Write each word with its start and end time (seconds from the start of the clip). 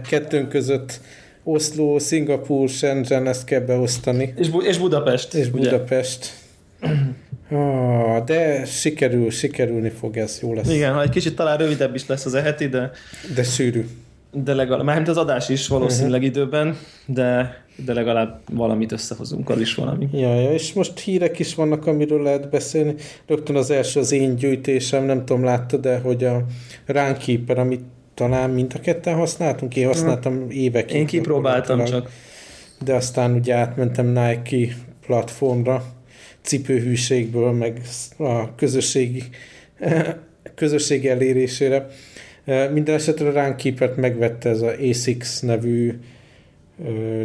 kettőnk 0.00 0.48
között 0.48 1.00
Oszló, 1.48 1.98
Szingapúr, 1.98 2.68
Shenzhen, 2.68 3.26
ezt 3.26 3.44
kell 3.44 3.60
beosztani. 3.60 4.34
És, 4.36 4.48
Bu- 4.48 4.64
és 4.64 4.78
Budapest. 4.78 5.34
És 5.34 5.46
ugye? 5.52 5.70
Budapest. 5.70 6.32
Ah, 7.50 8.24
de 8.24 8.64
sikerül, 8.64 9.30
sikerülni 9.30 9.88
fog 9.88 10.16
ez, 10.16 10.38
jó 10.42 10.54
lesz. 10.54 10.68
Igen, 10.70 10.92
ha 10.92 11.02
egy 11.02 11.08
kicsit 11.10 11.36
talán 11.36 11.56
rövidebb 11.58 11.94
is 11.94 12.06
lesz 12.06 12.24
az 12.24 12.34
eheti, 12.34 12.68
de, 12.68 12.90
De 13.34 13.42
sűrű. 13.42 13.86
de 14.32 14.54
legalább, 14.54 14.84
mármint 14.84 15.08
az 15.08 15.16
adás 15.16 15.48
is 15.48 15.68
valószínűleg 15.68 16.20
uh-huh. 16.20 16.36
időben, 16.36 16.76
de, 17.06 17.56
de 17.84 17.92
legalább 17.92 18.40
valamit 18.52 18.92
összehozunk, 18.92 19.50
az 19.50 19.60
is 19.60 19.74
valami. 19.74 20.08
Ja, 20.12 20.40
ja, 20.40 20.52
és 20.52 20.72
most 20.72 20.98
hírek 20.98 21.38
is 21.38 21.54
vannak, 21.54 21.86
amiről 21.86 22.22
lehet 22.22 22.50
beszélni. 22.50 22.94
Rögtön 23.26 23.56
az 23.56 23.70
első 23.70 24.00
az 24.00 24.12
én 24.12 24.36
gyűjtésem, 24.36 25.04
nem 25.04 25.24
tudom, 25.24 25.44
láttad 25.44 25.80
de 25.80 25.98
hogy 25.98 26.24
a 26.24 26.44
Runkeeper, 26.86 27.58
amit 27.58 27.84
talán 28.16 28.50
mind 28.50 28.72
a 28.74 28.80
ketten 28.80 29.14
használtunk, 29.14 29.76
én 29.76 29.86
használtam 29.86 30.50
évekig. 30.50 30.96
Én 30.96 31.06
kipróbáltam 31.06 31.84
csak. 31.84 32.10
De 32.84 32.94
aztán 32.94 33.32
ugye 33.34 33.54
átmentem 33.54 34.06
Nike 34.06 34.74
platformra, 35.06 35.84
cipőhűségből, 36.40 37.52
meg 37.52 37.80
a 38.18 38.54
közösségi, 38.54 39.22
közösség 40.54 41.06
elérésére. 41.06 41.86
Minden 42.72 42.94
esetre 42.94 43.28
a 43.28 43.44
Runkeepert 43.44 43.96
megvette 43.96 44.48
ez 44.48 44.60
a 44.60 44.72
ASICS 44.90 45.40
nevű 45.40 45.98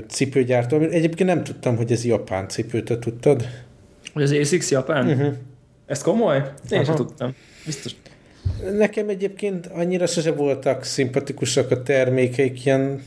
cipőgyártó. 0.07 0.79
Egyébként 0.79 1.29
nem 1.29 1.43
tudtam, 1.43 1.75
hogy 1.77 1.91
ez 1.91 2.05
japán 2.05 2.47
cipő, 2.47 2.83
te 2.83 2.99
tudtad? 2.99 3.47
Hogy 4.13 4.23
az 4.23 4.31
ASICS 4.31 4.71
japán? 4.71 5.07
Uh-huh. 5.07 5.33
Ez 5.85 6.01
komoly? 6.01 6.43
Én 6.69 6.83
sem 6.83 6.95
tudtam. 6.95 7.35
Biztos. 7.65 7.95
Nekem 8.77 9.09
egyébként 9.09 9.67
annyira 9.67 10.05
sose 10.07 10.31
voltak 10.31 10.83
szimpatikusak 10.83 11.71
a 11.71 11.83
termékeik, 11.83 12.65
ilyen 12.65 13.01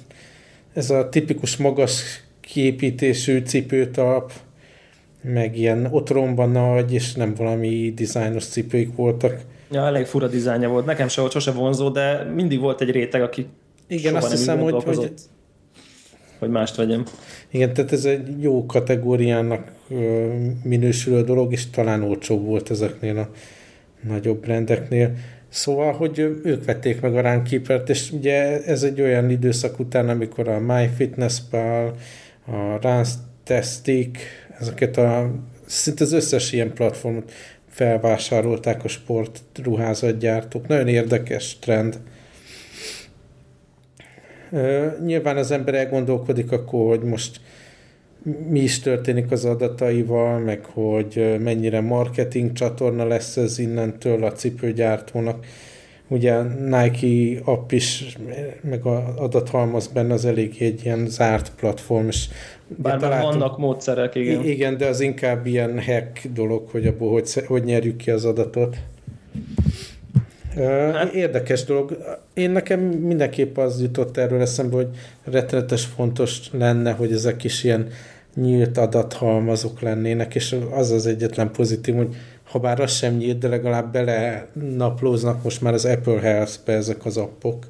ez 0.73 0.91
a 0.91 1.09
tipikus 1.09 1.57
magas 1.57 2.23
kiépítésű 2.41 3.39
cipőtalp, 3.39 4.33
meg 5.23 5.59
ilyen 5.59 5.89
otromban 5.91 6.51
nagy, 6.51 6.93
és 6.93 7.13
nem 7.13 7.35
valami 7.35 7.93
dizájnos 7.95 8.45
cipőik 8.45 8.97
voltak. 8.97 9.41
Ja, 9.71 9.87
elég 9.87 10.07
fura 10.07 10.27
dizájnja 10.27 10.69
volt. 10.69 10.85
Nekem 10.87 11.09
se 11.09 11.21
volt 11.21 11.33
sose 11.33 11.51
vonzó, 11.51 11.89
de 11.89 12.23
mindig 12.35 12.61
volt 12.61 12.81
egy 12.81 12.91
réteg, 12.91 13.23
aki 13.23 13.47
Igen, 13.87 14.15
azt 14.15 14.31
hiszem, 14.31 14.59
hogy, 14.59 14.83
hogy, 14.85 15.13
hogy 16.39 16.51
mást 16.51 16.77
vegyem. 16.77 17.05
igen, 17.51 17.75
tehát 17.75 17.93
ez 17.93 18.05
egy 18.05 18.43
jó 18.43 18.67
kategóriának 18.67 19.71
minősülő 20.63 21.23
dolog, 21.23 21.53
és 21.53 21.71
talán 21.71 22.03
olcsóbb 22.03 22.45
volt 22.45 22.71
ezeknél 22.71 23.19
a 23.19 23.29
nagyobb 24.09 24.47
rendeknél. 24.47 25.15
Szóval, 25.49 25.93
hogy 25.93 26.19
ők 26.45 26.65
vették 26.65 27.01
meg 27.01 27.17
a 27.17 27.21
Runkeepert, 27.21 27.89
és 27.89 28.11
ugye 28.11 28.65
ez 28.65 28.83
egy 28.83 29.01
olyan 29.01 29.31
időszak 29.31 29.79
után, 29.79 30.09
amikor 30.09 30.49
a 30.49 30.61
MyFitnessPal, 30.61 31.95
a 32.47 32.79
Runtastic, 32.81 34.19
ezeket 34.59 34.97
a 34.97 35.31
szinte 35.67 36.05
az 36.05 36.13
összes 36.13 36.53
ilyen 36.53 36.73
platformot 36.73 37.33
felvásárolták 37.69 38.85
a 38.85 38.89
sportruházatgyártók. 38.89 40.67
Nagyon 40.67 40.89
érdekes 40.89 41.59
trend. 41.59 41.99
Nyilván 45.05 45.37
az 45.37 45.51
ember 45.51 45.75
elgondolkodik 45.75 46.53
akkor, 46.53 46.97
hogy 46.97 47.09
most 47.09 47.41
mi 48.49 48.61
is 48.61 48.79
történik 48.79 49.31
az 49.31 49.45
adataival, 49.45 50.39
meg 50.39 50.65
hogy 50.65 51.37
mennyire 51.41 51.81
marketing 51.81 52.53
csatorna 52.53 53.07
lesz 53.07 53.37
ez 53.37 53.59
innentől 53.59 54.25
a 54.25 54.33
cipőgyártónak. 54.33 55.47
Ugye 56.09 56.33
a 56.33 56.43
Nike 56.43 57.41
app 57.45 57.71
is, 57.71 58.17
meg 58.61 58.87
az 58.87 59.03
adathalmaz 59.17 59.87
benne 59.87 60.13
az 60.13 60.25
elég 60.25 60.57
egy 60.59 60.85
ilyen 60.85 61.07
zárt 61.07 61.53
platform, 61.57 62.07
és 62.07 62.29
Bár 62.67 62.99
már 62.99 63.23
vannak 63.23 63.59
módszerek, 63.59 64.15
igen. 64.15 64.45
Igen, 64.45 64.77
de 64.77 64.87
az 64.87 65.01
inkább 65.01 65.47
ilyen 65.47 65.83
hack 65.83 66.29
dolog, 66.33 66.69
hogy 66.69 66.87
abból 66.87 67.13
hogy, 67.13 67.45
hogy 67.47 67.65
nyerjük 67.65 67.97
ki 67.97 68.11
az 68.11 68.25
adatot. 68.25 68.77
Hát, 70.93 71.13
Érdekes 71.13 71.65
dolog. 71.65 71.99
Én 72.35 72.51
nekem 72.51 72.81
mindenképp 72.81 73.57
az 73.57 73.83
jutott 73.83 74.17
erről 74.17 74.41
eszembe, 74.41 74.77
hogy 74.77 74.89
rettenetes 75.25 75.85
fontos 75.85 76.41
lenne, 76.53 76.93
hogy 76.93 77.13
ezek 77.13 77.45
is 77.45 77.65
ilyen 77.65 77.89
nyílt 78.35 78.79
adathalmazok 78.79 79.81
lennének, 79.81 80.35
és 80.35 80.57
az 80.71 80.91
az 80.91 81.07
egyetlen 81.07 81.51
pozitív, 81.51 81.95
hogy 81.95 82.17
ha 82.51 82.59
bár 82.59 82.81
az 82.81 82.93
sem 82.93 83.17
nyílt, 83.17 83.39
de 83.39 83.49
legalább 83.49 83.93
bele 83.93 84.47
naplóznak 84.77 85.43
most 85.43 85.61
már 85.61 85.73
az 85.73 85.85
Apple 85.85 86.21
Health-be 86.21 86.73
ezek 86.73 87.05
az 87.05 87.17
appok 87.17 87.67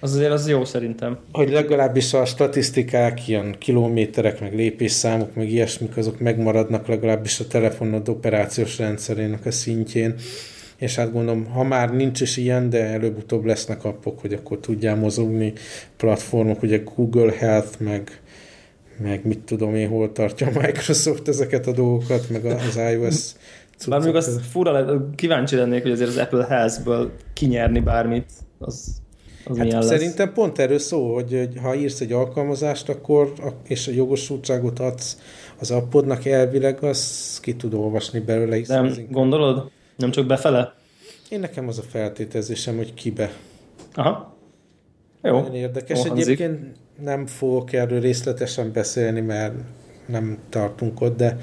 Az 0.00 0.14
azért 0.14 0.30
az 0.30 0.48
jó 0.48 0.64
szerintem. 0.64 1.18
hogy 1.32 1.50
legalábbis 1.50 2.14
a 2.14 2.24
statisztikák, 2.24 3.28
ilyen 3.28 3.54
kilométerek, 3.58 4.40
meg 4.40 4.54
lépésszámok, 4.54 5.34
meg 5.34 5.50
ilyesmik, 5.50 5.96
azok 5.96 6.20
megmaradnak 6.20 6.86
legalábbis 6.86 7.40
a 7.40 7.46
telefonod 7.46 8.08
operációs 8.08 8.78
rendszerének 8.78 9.46
a 9.46 9.50
szintjén. 9.50 10.14
És 10.76 10.94
hát 10.94 11.12
gondolom, 11.12 11.44
ha 11.44 11.62
már 11.62 11.94
nincs 11.94 12.20
is 12.20 12.36
ilyen, 12.36 12.70
de 12.70 12.84
előbb-utóbb 12.84 13.44
lesznek 13.44 13.84
appok, 13.84 14.20
hogy 14.20 14.32
akkor 14.32 14.58
tudjál 14.58 14.96
mozogni 14.96 15.52
platformok, 15.96 16.62
ugye 16.62 16.82
Google 16.96 17.32
Health, 17.32 17.80
meg, 17.80 18.20
meg 19.02 19.26
mit 19.26 19.38
tudom 19.38 19.74
én, 19.74 19.88
hol 19.88 20.12
tartja 20.12 20.46
a 20.46 20.50
Microsoft 20.60 21.28
ezeket 21.28 21.66
a 21.66 21.72
dolgokat, 21.72 22.28
meg 22.30 22.44
az 22.44 22.76
iOS 22.76 23.32
Bár 23.88 24.00
még 24.00 24.12
cuccokat. 24.12 24.14
az 24.16 24.40
fura, 24.50 24.72
lett, 24.72 25.14
kíváncsi 25.14 25.56
lennék, 25.56 25.82
hogy 25.82 25.90
azért 25.90 26.08
az 26.08 26.16
Apple 26.16 26.44
Health-ből 26.44 27.12
kinyerni 27.32 27.80
bármit, 27.80 28.30
az, 28.58 28.96
az 29.44 29.58
Hát 29.58 29.72
lesz. 29.72 29.86
szerintem 29.86 30.32
pont 30.32 30.58
erről 30.58 30.78
szó, 30.78 31.14
hogy, 31.14 31.32
hogy 31.32 31.58
ha 31.62 31.74
írsz 31.74 32.00
egy 32.00 32.12
alkalmazást, 32.12 32.88
akkor 32.88 33.32
és 33.66 33.88
a 33.88 33.92
jogosultságot 33.92 34.78
adsz 34.78 35.18
az 35.58 35.70
appodnak 35.70 36.24
elvileg, 36.24 36.82
az 36.82 37.38
ki 37.42 37.54
tud 37.54 37.74
olvasni 37.74 38.20
belőle. 38.20 38.58
Nem 38.66 38.84
inkább- 38.84 39.10
gondolod? 39.10 39.70
Nem 39.96 40.10
csak 40.10 40.26
befele? 40.26 40.74
Én 41.28 41.40
nekem 41.40 41.68
az 41.68 41.78
a 41.78 41.82
feltételezésem, 41.82 42.76
hogy 42.76 42.94
kibe. 42.94 43.32
Aha. 43.94 44.36
Jó. 45.22 45.32
Nagyon 45.40 45.54
érdekes. 45.54 45.98
Jól 45.98 46.06
hangzik. 46.08 46.40
Egyébként 46.40 46.76
nem 47.02 47.26
fogok 47.26 47.72
erről 47.72 48.00
részletesen 48.00 48.72
beszélni, 48.72 49.20
mert 49.20 49.54
nem 50.06 50.38
tartunk 50.48 51.00
ott, 51.00 51.16
de 51.16 51.38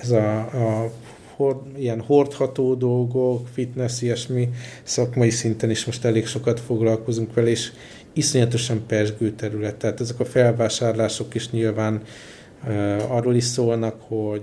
ez 0.00 0.10
a, 0.10 0.38
a 0.38 0.92
hord, 1.36 1.78
ilyen 1.78 2.00
hordható 2.00 2.74
dolgok, 2.74 3.48
fitness, 3.52 4.02
ilyesmi 4.02 4.48
szakmai 4.82 5.30
szinten 5.30 5.70
is 5.70 5.84
most 5.84 6.04
elég 6.04 6.26
sokat 6.26 6.60
foglalkozunk 6.60 7.34
vele, 7.34 7.48
és 7.48 7.72
iszonyatosan 8.12 8.86
persgő 8.86 9.30
terület. 9.30 9.76
Tehát 9.76 10.00
ezek 10.00 10.20
a 10.20 10.24
felvásárlások 10.24 11.34
is 11.34 11.50
nyilván 11.50 12.02
uh, 12.66 12.96
arról 13.08 13.34
is 13.34 13.44
szólnak, 13.44 14.00
hogy, 14.00 14.42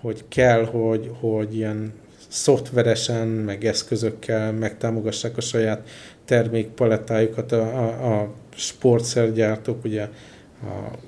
hogy 0.00 0.24
kell, 0.28 0.64
hogy, 0.64 1.10
hogy 1.20 1.56
ilyen 1.56 1.92
szoftveresen, 2.28 3.28
meg 3.28 3.64
eszközökkel 3.64 4.52
megtámogassák 4.52 5.36
a 5.36 5.40
saját 5.40 5.88
termékpalettájukat 6.24 7.52
a, 7.52 7.62
a, 7.62 8.20
a 8.20 8.32
sportszergyártók, 8.54 9.84
ugye 9.84 10.08
a 10.62 10.98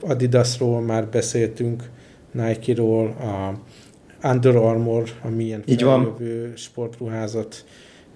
Adidasról 0.00 0.80
már 0.80 1.06
beszéltünk, 1.06 1.90
Nike-ról, 2.30 3.06
a 3.06 3.58
Under 4.28 4.56
Armour, 4.56 5.08
ami 5.22 5.44
ilyen 5.44 5.62
Így 5.66 5.82
van. 5.82 6.16
sportruházat 6.54 7.64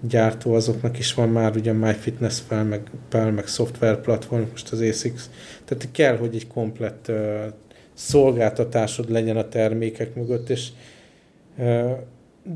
gyártó, 0.01 0.53
azoknak 0.53 0.99
is 0.99 1.13
van 1.13 1.29
már 1.29 1.55
ugye 1.55 1.73
MyFitnessPal, 1.73 2.63
meg, 2.63 2.81
Pal, 3.09 3.31
meg 3.31 3.47
szoftver 3.47 4.01
platform, 4.01 4.43
most 4.51 4.71
az 4.71 4.81
ASICS. 4.81 5.23
Tehát 5.65 5.91
kell, 5.91 6.17
hogy 6.17 6.35
egy 6.35 6.47
komplett 6.47 7.05
uh, 7.09 7.45
szolgáltatásod 7.93 9.09
legyen 9.09 9.37
a 9.37 9.49
termékek 9.49 10.15
mögött, 10.15 10.49
és 10.49 10.67
uh, 11.57 11.91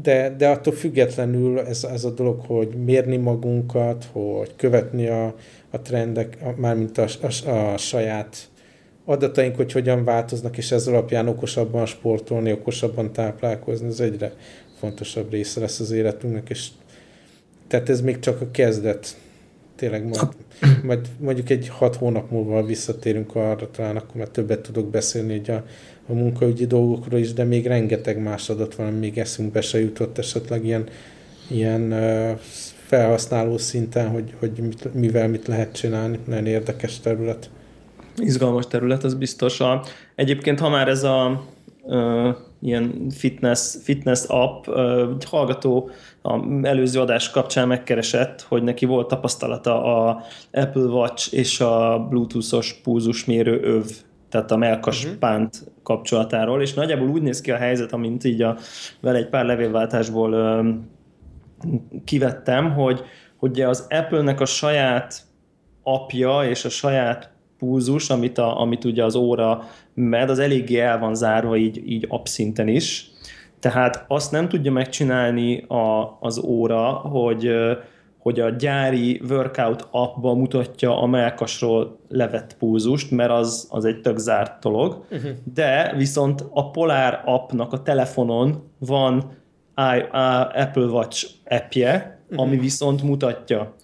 de, 0.01 0.35
de 0.37 0.47
attól 0.47 0.73
függetlenül 0.73 1.59
ez, 1.59 1.83
ez 1.83 2.03
a 2.03 2.09
dolog, 2.09 2.39
hogy 2.45 2.67
mérni 2.67 3.17
magunkat, 3.17 4.09
hogy 4.11 4.55
követni 4.55 5.07
a, 5.07 5.35
a 5.69 5.81
trendek, 5.81 6.37
a, 6.41 6.59
mármint 6.59 6.97
a, 6.97 7.07
a, 7.21 7.49
a 7.49 7.77
saját 7.77 8.49
adataink, 9.05 9.55
hogy 9.55 9.71
hogyan 9.71 10.03
változnak, 10.03 10.57
és 10.57 10.71
ez 10.71 10.87
alapján 10.87 11.27
okosabban 11.27 11.85
sportolni, 11.85 12.51
okosabban 12.51 13.13
táplálkozni, 13.13 13.87
ez 13.87 13.99
egyre 13.99 14.33
fontosabb 14.77 15.31
része 15.31 15.59
lesz 15.59 15.79
az 15.79 15.91
életünknek, 15.91 16.49
és 16.49 16.67
tehát 17.67 17.89
ez 17.89 18.01
még 18.01 18.19
csak 18.19 18.41
a 18.41 18.51
kezdet. 18.51 19.17
Tényleg 19.75 20.07
majd, 20.07 20.27
majd 20.83 21.07
mondjuk 21.19 21.49
egy 21.49 21.67
hat 21.67 21.95
hónap 21.95 22.31
múlva 22.31 22.63
visszatérünk 22.63 23.35
arra, 23.35 23.71
talán 23.71 23.95
akkor 23.95 24.15
már 24.15 24.27
többet 24.27 24.61
tudok 24.61 24.89
beszélni 24.89 25.33
így 25.33 25.49
a, 25.49 25.63
a 26.07 26.13
munkaügyi 26.13 26.65
dolgokról 26.65 27.19
is, 27.19 27.33
de 27.33 27.43
még 27.43 27.67
rengeteg 27.67 28.21
más 28.21 28.49
adat 28.49 28.75
van, 28.75 28.93
még 28.93 29.17
eszünkbe 29.17 29.61
se 29.61 29.79
jutott 29.79 30.17
esetleg 30.17 30.65
ilyen, 30.65 30.83
ilyen 31.47 31.93
felhasználó 32.85 33.57
szinten, 33.57 34.09
hogy, 34.09 34.33
hogy 34.39 34.51
mit, 34.51 34.93
mivel 34.93 35.27
mit 35.27 35.47
lehet 35.47 35.75
csinálni. 35.75 36.19
Nagyon 36.25 36.45
érdekes 36.45 36.99
terület. 36.99 37.49
Izgalmas 38.17 38.67
terület, 38.67 39.03
az 39.03 39.13
biztos. 39.13 39.59
A, 39.59 39.83
egyébként, 40.15 40.59
ha 40.59 40.69
már 40.69 40.87
ez 40.87 41.03
a 41.03 41.43
ö, 41.87 42.29
ilyen 42.61 43.09
fitness, 43.09 43.75
fitness 43.83 44.23
app. 44.27 44.67
Egy 45.17 45.25
hallgató 45.25 45.89
a 46.21 46.39
előző 46.61 46.99
adás 46.99 47.29
kapcsán 47.29 47.67
megkeresett, 47.67 48.41
hogy 48.41 48.63
neki 48.63 48.85
volt 48.85 49.07
tapasztalata 49.07 49.83
a 49.83 50.21
Apple 50.51 50.81
Watch 50.81 51.33
és 51.33 51.59
a 51.59 52.05
Bluetooth-os 52.09 52.73
pulzusmérő 52.83 53.59
öv 53.59 53.85
tehát 54.31 54.51
a 54.51 54.57
melkas 54.57 55.03
uh-huh. 55.03 55.19
pánt 55.19 55.71
kapcsolatáról, 55.83 56.61
és 56.61 56.73
nagyjából 56.73 57.09
úgy 57.09 57.21
néz 57.21 57.41
ki 57.41 57.51
a 57.51 57.57
helyzet, 57.57 57.91
amint 57.91 58.23
így 58.23 58.41
a, 58.41 58.57
vele 58.99 59.17
egy 59.17 59.29
pár 59.29 59.45
levélváltásból 59.45 60.33
ö, 60.33 60.69
kivettem, 62.05 62.73
hogy, 62.73 63.03
hogy 63.37 63.61
az 63.61 63.87
Apple-nek 63.89 64.39
a 64.39 64.45
saját 64.45 65.21
apja 65.83 66.41
és 66.49 66.65
a 66.65 66.69
saját 66.69 67.31
pulzus, 67.57 68.09
amit, 68.09 68.37
a, 68.37 68.61
amit 68.61 68.85
ugye 68.85 69.03
az 69.03 69.15
óra 69.15 69.63
med, 69.93 70.29
az 70.29 70.39
eléggé 70.39 70.79
el 70.79 70.99
van 70.99 71.15
zárva 71.15 71.57
így, 71.57 71.89
így 71.91 72.05
abszinten 72.09 72.67
is. 72.67 73.09
Tehát 73.59 74.05
azt 74.07 74.31
nem 74.31 74.49
tudja 74.49 74.71
megcsinálni 74.71 75.61
a, 75.61 76.17
az 76.19 76.43
óra, 76.43 76.91
hogy, 76.91 77.51
hogy 78.21 78.39
a 78.39 78.49
gyári 78.49 79.21
workout 79.29 79.87
appba 79.91 80.33
mutatja 80.33 81.01
a 81.01 81.05
melkasról 81.05 81.99
levett 82.07 82.57
pulzust, 82.57 83.11
mert 83.11 83.31
az, 83.31 83.67
az 83.69 83.85
egy 83.85 84.01
tök 84.01 84.17
zárt 84.17 84.61
dolog, 84.61 85.03
uh-huh. 85.11 85.31
de 85.53 85.93
viszont 85.97 86.45
a 86.49 86.71
Polar 86.71 87.21
appnak 87.25 87.73
a 87.73 87.81
telefonon 87.81 88.63
van 88.77 89.31
I, 89.75 89.99
a 90.17 90.51
Apple 90.53 90.85
Watch 90.85 91.25
appje, 91.49 92.19
uh-huh. 92.29 92.45
ami 92.45 92.57
viszont 92.57 93.03
mutatja 93.03 93.75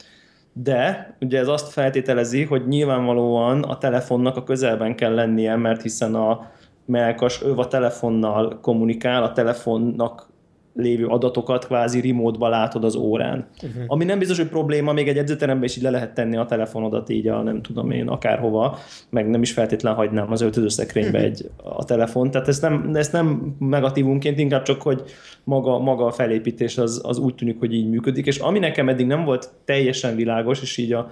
de 0.64 1.16
ugye 1.22 1.40
ez 1.40 1.48
azt 1.48 1.72
feltételezi, 1.72 2.44
hogy 2.44 2.68
nyilvánvalóan 2.68 3.64
a 3.64 3.78
telefonnak 3.78 4.36
a 4.36 4.44
közelben 4.44 4.96
kell 4.96 5.14
lennie, 5.14 5.56
mert 5.56 5.82
hiszen 5.82 6.16
a 6.16 6.52
melkas 6.86 7.42
ő 7.44 7.54
a 7.56 7.68
telefonnal 7.68 8.60
kommunikál, 8.62 9.24
a 9.24 9.32
telefonnak 9.32 10.30
lévő 10.78 11.06
adatokat 11.06 11.66
kvázi 11.66 12.02
remote 12.02 12.48
látod 12.48 12.84
az 12.84 12.96
órán. 12.96 13.48
Uh-huh. 13.56 13.84
Ami 13.88 14.04
nem 14.04 14.20
biztos, 14.20 14.38
hogy 14.38 14.48
probléma, 14.48 14.94
még 14.94 15.08
egy 15.08 15.18
edzőteremben 15.18 15.64
is 15.64 15.78
így 15.78 15.84
le 15.84 15.90
lehet 15.90 16.14
tenni 16.14 16.38
a 16.38 16.46
telefonodat 16.46 17.10
így 17.10 17.28
a 17.28 17.42
nem 17.42 17.62
tudom 17.62 17.92
én 17.92 18.08
akárhova, 18.08 18.78
meg 19.10 19.30
nem 19.30 19.42
is 19.42 19.52
feltétlen 19.52 19.94
hagynám 19.94 20.32
az 20.32 20.42
öltözőszekrénybe 20.42 21.18
uh-huh. 21.18 21.24
egy, 21.24 21.50
a 21.64 21.84
telefon. 21.84 22.32
Tehát 22.32 22.48
ezt 22.48 22.62
nem, 22.62 22.92
ezt 22.94 23.12
nem 23.12 23.56
negatívunként, 23.60 24.40
inkább 24.40 24.62
csak, 24.62 24.82
hogy 24.82 25.04
maga, 25.44 25.80
maga 25.80 26.06
a 26.06 26.12
felépítés 26.12 26.78
az, 26.78 27.02
az 27.04 27.18
úgy 27.18 27.36
tűnik, 27.36 27.60
hogy 27.60 27.74
így 27.74 27.90
működik. 27.90 28.26
És 28.26 28.40
ami 28.40 28.60
nekem 28.60 28.90
eddig 28.90 29.06
nem 29.06 29.24
volt 29.24 29.50
teljesen 29.66 30.16
világos, 30.16 30.62
és 30.62 30.78
így 30.78 30.94
a, 30.94 31.10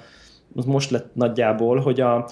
az 0.55 0.65
most 0.65 0.91
lett 0.91 1.15
nagyjából, 1.15 1.79
hogy 1.79 2.01
a, 2.01 2.27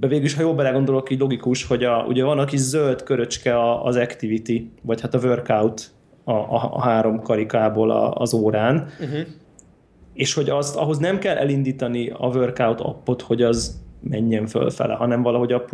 végül 0.00 0.24
is, 0.24 0.34
ha 0.34 0.42
jól 0.42 0.54
belegondolok, 0.54 1.10
így 1.10 1.20
logikus, 1.20 1.64
hogy 1.64 1.84
a, 1.84 2.04
ugye 2.08 2.24
van 2.24 2.38
a 2.38 2.44
kis 2.44 2.60
zöld 2.60 3.02
köröcske 3.02 3.80
az 3.82 3.96
activity, 3.96 4.70
vagy 4.82 5.00
hát 5.00 5.14
a 5.14 5.18
workout 5.18 5.94
a, 6.28 6.32
a, 6.32 6.70
a 6.72 6.80
három 6.80 7.22
karikából 7.22 7.90
a, 7.90 8.12
az 8.14 8.34
órán, 8.34 8.88
uh-huh. 9.00 9.20
és 10.14 10.34
hogy 10.34 10.48
azt, 10.48 10.76
ahhoz 10.76 10.98
nem 10.98 11.18
kell 11.18 11.36
elindítani 11.36 12.08
a 12.08 12.26
workout 12.26 12.80
appot, 12.80 13.22
hogy 13.22 13.42
az 13.42 13.80
menjen 14.00 14.46
fölfele, 14.46 14.94
hanem 14.94 15.22
valahogy 15.22 15.52
a 15.52 15.64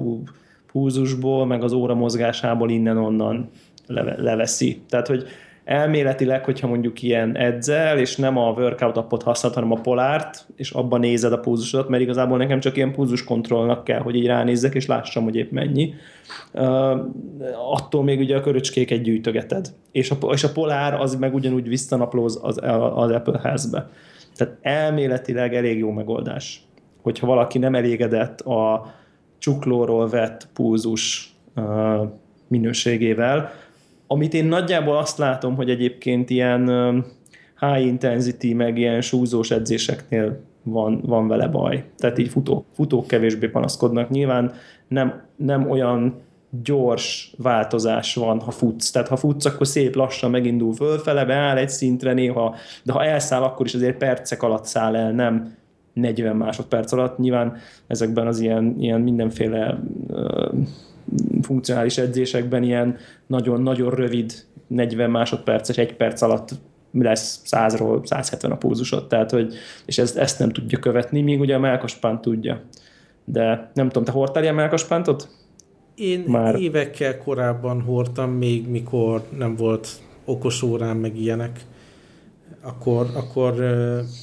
púzusból, 0.73 1.47
meg 1.47 1.63
az 1.63 1.73
óra 1.73 1.95
mozgásából 1.95 2.71
innen-onnan 2.71 3.51
leve, 3.87 4.23
leveszi. 4.23 4.83
Tehát, 4.89 5.07
hogy 5.07 5.25
elméletileg, 5.65 6.45
hogyha 6.45 6.67
mondjuk 6.67 7.03
ilyen 7.03 7.37
edzel, 7.37 7.99
és 7.99 8.17
nem 8.17 8.37
a 8.37 8.51
workout 8.51 8.97
appot 8.97 9.23
használod, 9.23 9.59
hanem 9.59 9.73
a 9.73 9.81
polárt, 9.81 10.47
és 10.57 10.71
abban 10.71 11.01
nézed 11.01 11.33
a 11.33 11.39
pulzusodat, 11.39 11.89
mert 11.89 12.03
igazából 12.03 12.39
nekem 12.39 12.61
csak 12.61 12.77
ilyen 12.77 12.93
pulzuskontrollnak 12.93 13.85
kell, 13.85 14.01
hogy 14.01 14.15
így 14.17 14.27
ránézzek, 14.27 14.75
és 14.75 14.87
lássam, 14.87 15.25
hogy 15.25 15.37
épp 15.37 15.51
mennyi. 15.51 15.95
Uh, 16.53 16.99
attól 17.73 18.03
még 18.03 18.19
ugye 18.19 18.37
a 18.37 18.41
köröcskéket 18.41 19.03
gyűjtögeted. 19.03 19.73
És 19.93 20.11
a, 20.11 20.17
és 20.33 20.45
a 20.45 20.53
polár 20.53 20.95
az 20.95 21.15
meg 21.15 21.35
ugyanúgy 21.35 21.69
visszanaplóz 21.69 22.41
az, 22.43 22.59
az 22.95 23.11
Apple 23.11 23.41
házbe. 23.43 23.91
Tehát 24.37 24.57
elméletileg 24.61 25.55
elég 25.55 25.79
jó 25.79 25.91
megoldás. 25.91 26.63
Hogyha 27.03 27.27
valaki 27.27 27.59
nem 27.59 27.75
elégedett 27.75 28.41
a 28.41 28.93
csuklóról 29.39 30.09
vett 30.09 30.49
pulzus 30.53 31.35
uh, 31.57 32.09
minőségével, 32.49 33.53
amit 34.13 34.35
én 34.35 34.45
nagyjából 34.45 34.97
azt 34.97 35.19
látom, 35.19 35.55
hogy 35.55 35.71
egyébként 35.71 36.31
ilyen 36.31 36.67
high 37.61 37.87
intensity, 37.87 38.53
meg 38.55 38.79
ilyen 38.79 39.01
súzós 39.01 39.51
edzéseknél 39.51 40.41
van, 40.63 41.01
van 41.07 41.29
vele 41.29 41.49
baj. 41.49 41.85
Tehát 41.97 42.19
így 42.19 42.29
futók, 42.29 42.65
futók 42.75 43.07
kevésbé 43.07 43.47
panaszkodnak. 43.47 44.11
Nyilván 44.11 44.53
nem, 44.89 45.23
nem 45.37 45.71
olyan 45.71 46.21
gyors 46.63 47.35
változás 47.39 48.15
van, 48.15 48.41
ha 48.41 48.51
futsz. 48.51 48.91
Tehát 48.91 49.09
ha 49.09 49.17
futsz, 49.17 49.45
akkor 49.45 49.67
szép 49.67 49.95
lassan 49.95 50.31
megindul 50.31 50.75
fölfele, 50.75 51.25
beáll 51.25 51.57
egy 51.57 51.69
szintre 51.69 52.13
néha, 52.13 52.55
de 52.83 52.93
ha 52.93 53.05
elszáll, 53.05 53.43
akkor 53.43 53.67
is 53.67 53.75
azért 53.75 53.97
percek 53.97 54.43
alatt 54.43 54.65
száll 54.65 54.97
el, 54.97 55.13
nem 55.13 55.55
40 55.93 56.37
másodperc 56.37 56.93
alatt. 56.93 57.19
Nyilván 57.19 57.57
ezekben 57.87 58.27
az 58.27 58.41
ilyen, 58.41 58.75
ilyen 58.79 59.01
mindenféle 59.01 59.83
uh, 60.09 60.55
funkcionális 61.43 61.99
edzésekben 61.99 62.63
ilyen 62.63 62.97
nagyon-nagyon 63.27 63.91
rövid 63.91 64.33
40 64.67 65.11
másodperces, 65.11 65.77
egy 65.77 65.97
perc 65.97 66.23
alatt 66.23 66.51
lesz 66.93 67.43
100-ról 67.47 68.07
170 68.07 68.51
a 68.51 68.57
pulzusot, 68.57 69.09
tehát 69.09 69.31
hogy, 69.31 69.55
és 69.87 69.99
ezt, 69.99 70.17
ezt 70.17 70.39
nem 70.39 70.51
tudja 70.51 70.79
követni, 70.79 71.21
míg 71.21 71.41
ugye 71.41 71.55
a 71.55 71.59
melkaspánt 71.59 72.21
tudja. 72.21 72.61
De 73.25 73.71
nem 73.75 73.87
tudom, 73.87 74.05
te 74.05 74.13
hordtál 74.13 74.43
ilyen 74.43 74.55
melkaspántot? 74.55 75.29
Én 75.95 76.25
Már... 76.27 76.55
évekkel 76.55 77.19
korábban 77.19 77.81
hordtam, 77.81 78.31
még 78.31 78.69
mikor 78.69 79.23
nem 79.39 79.57
volt 79.57 79.89
okos 80.25 80.63
órám, 80.63 80.97
meg 80.97 81.21
ilyenek 81.21 81.61
akkor, 82.61 83.11
akkor 83.15 83.55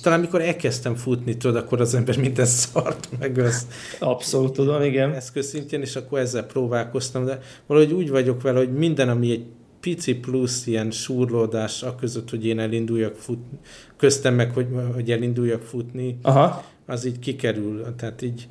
talán 0.02 0.20
mikor 0.20 0.42
elkezdtem 0.42 0.96
futni, 0.96 1.38
tudod, 1.38 1.56
akkor 1.56 1.82
az 1.82 1.96
ember 1.96 2.18
minden 2.18 2.46
szart 2.46 3.10
meg 3.20 3.38
azt. 3.38 3.74
Abszolút 4.00 4.54
tudom, 4.54 4.82
igen. 4.82 5.14
Eszközszintjén, 5.14 5.82
és 5.82 5.96
akkor 5.96 6.20
ezzel 6.20 6.44
próbálkoztam, 6.44 7.26
de 7.26 7.40
valahogy 7.68 7.92
úgy 7.92 8.10
vagyok 8.10 8.42
vele, 8.42 8.58
hogy 8.58 8.74
minden, 8.74 9.10
ami 9.10 9.32
egy 9.32 9.46
pici 9.80 10.16
plusz 10.16 10.68
ilyen 10.68 10.92
súrlódás 10.92 11.84
a 11.84 11.96
között, 11.96 12.30
hogy 12.30 12.46
én 12.46 12.60
elinduljak 12.60 13.16
futni, 13.16 13.58
köztem 13.98 14.36
meg, 14.36 14.52
hogy, 14.52 14.68
hogy 14.94 15.12
elinduljak 15.12 15.62
futni, 15.62 16.18
Aha. 16.22 16.64
az 16.86 17.06
így 17.06 17.20
kikerül. 17.20 17.96
Tehát 17.96 18.22
így 18.22 18.48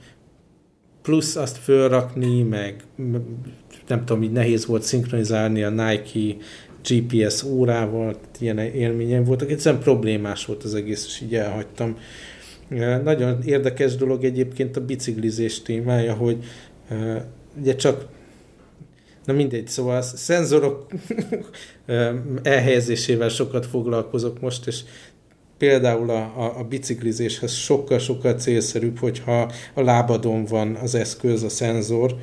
plusz 1.03 1.37
azt 1.37 1.57
fölrakni, 1.57 2.43
meg 2.43 2.85
nem 3.87 4.05
tudom, 4.05 4.23
így 4.23 4.33
nehéz 4.33 4.67
volt 4.67 4.83
szinkronizálni 4.83 5.63
a 5.63 5.71
Nike 5.71 6.45
GPS 6.83 7.43
órával, 7.43 8.17
ilyen 8.39 8.59
élményem 8.59 9.25
voltak. 9.25 9.51
Egyszerűen 9.51 9.83
problémás 9.83 10.45
volt 10.45 10.65
az 10.65 10.75
egész, 10.75 11.05
és 11.07 11.21
így 11.21 11.35
elhagytam. 11.35 11.97
Nagyon 13.05 13.43
érdekes 13.43 13.97
dolog 13.97 14.25
egyébként 14.25 14.77
a 14.77 14.85
biciklizés 14.85 15.63
témája, 15.63 16.15
hogy 16.15 16.45
ugye 17.61 17.75
csak 17.75 18.07
Na 19.29 19.35
mindegy, 19.35 19.69
szóval 19.69 19.97
a 19.97 20.03
szenzorok 20.03 20.87
elhelyezésével 22.43 23.29
sokat 23.29 23.67
foglalkozok 23.67 24.41
most, 24.41 24.67
és 24.67 24.81
például 25.59 26.11
a, 26.11 26.33
a, 26.37 26.59
a 26.59 26.65
biciklizéshez 26.65 27.53
sokkal-sokkal 27.53 28.35
célszerűbb, 28.35 28.99
hogyha 28.99 29.53
a 29.75 29.83
lábadon 29.83 30.45
van 30.45 30.75
az 30.75 30.95
eszköz, 30.95 31.43
a 31.43 31.49
szenzor, 31.49 32.17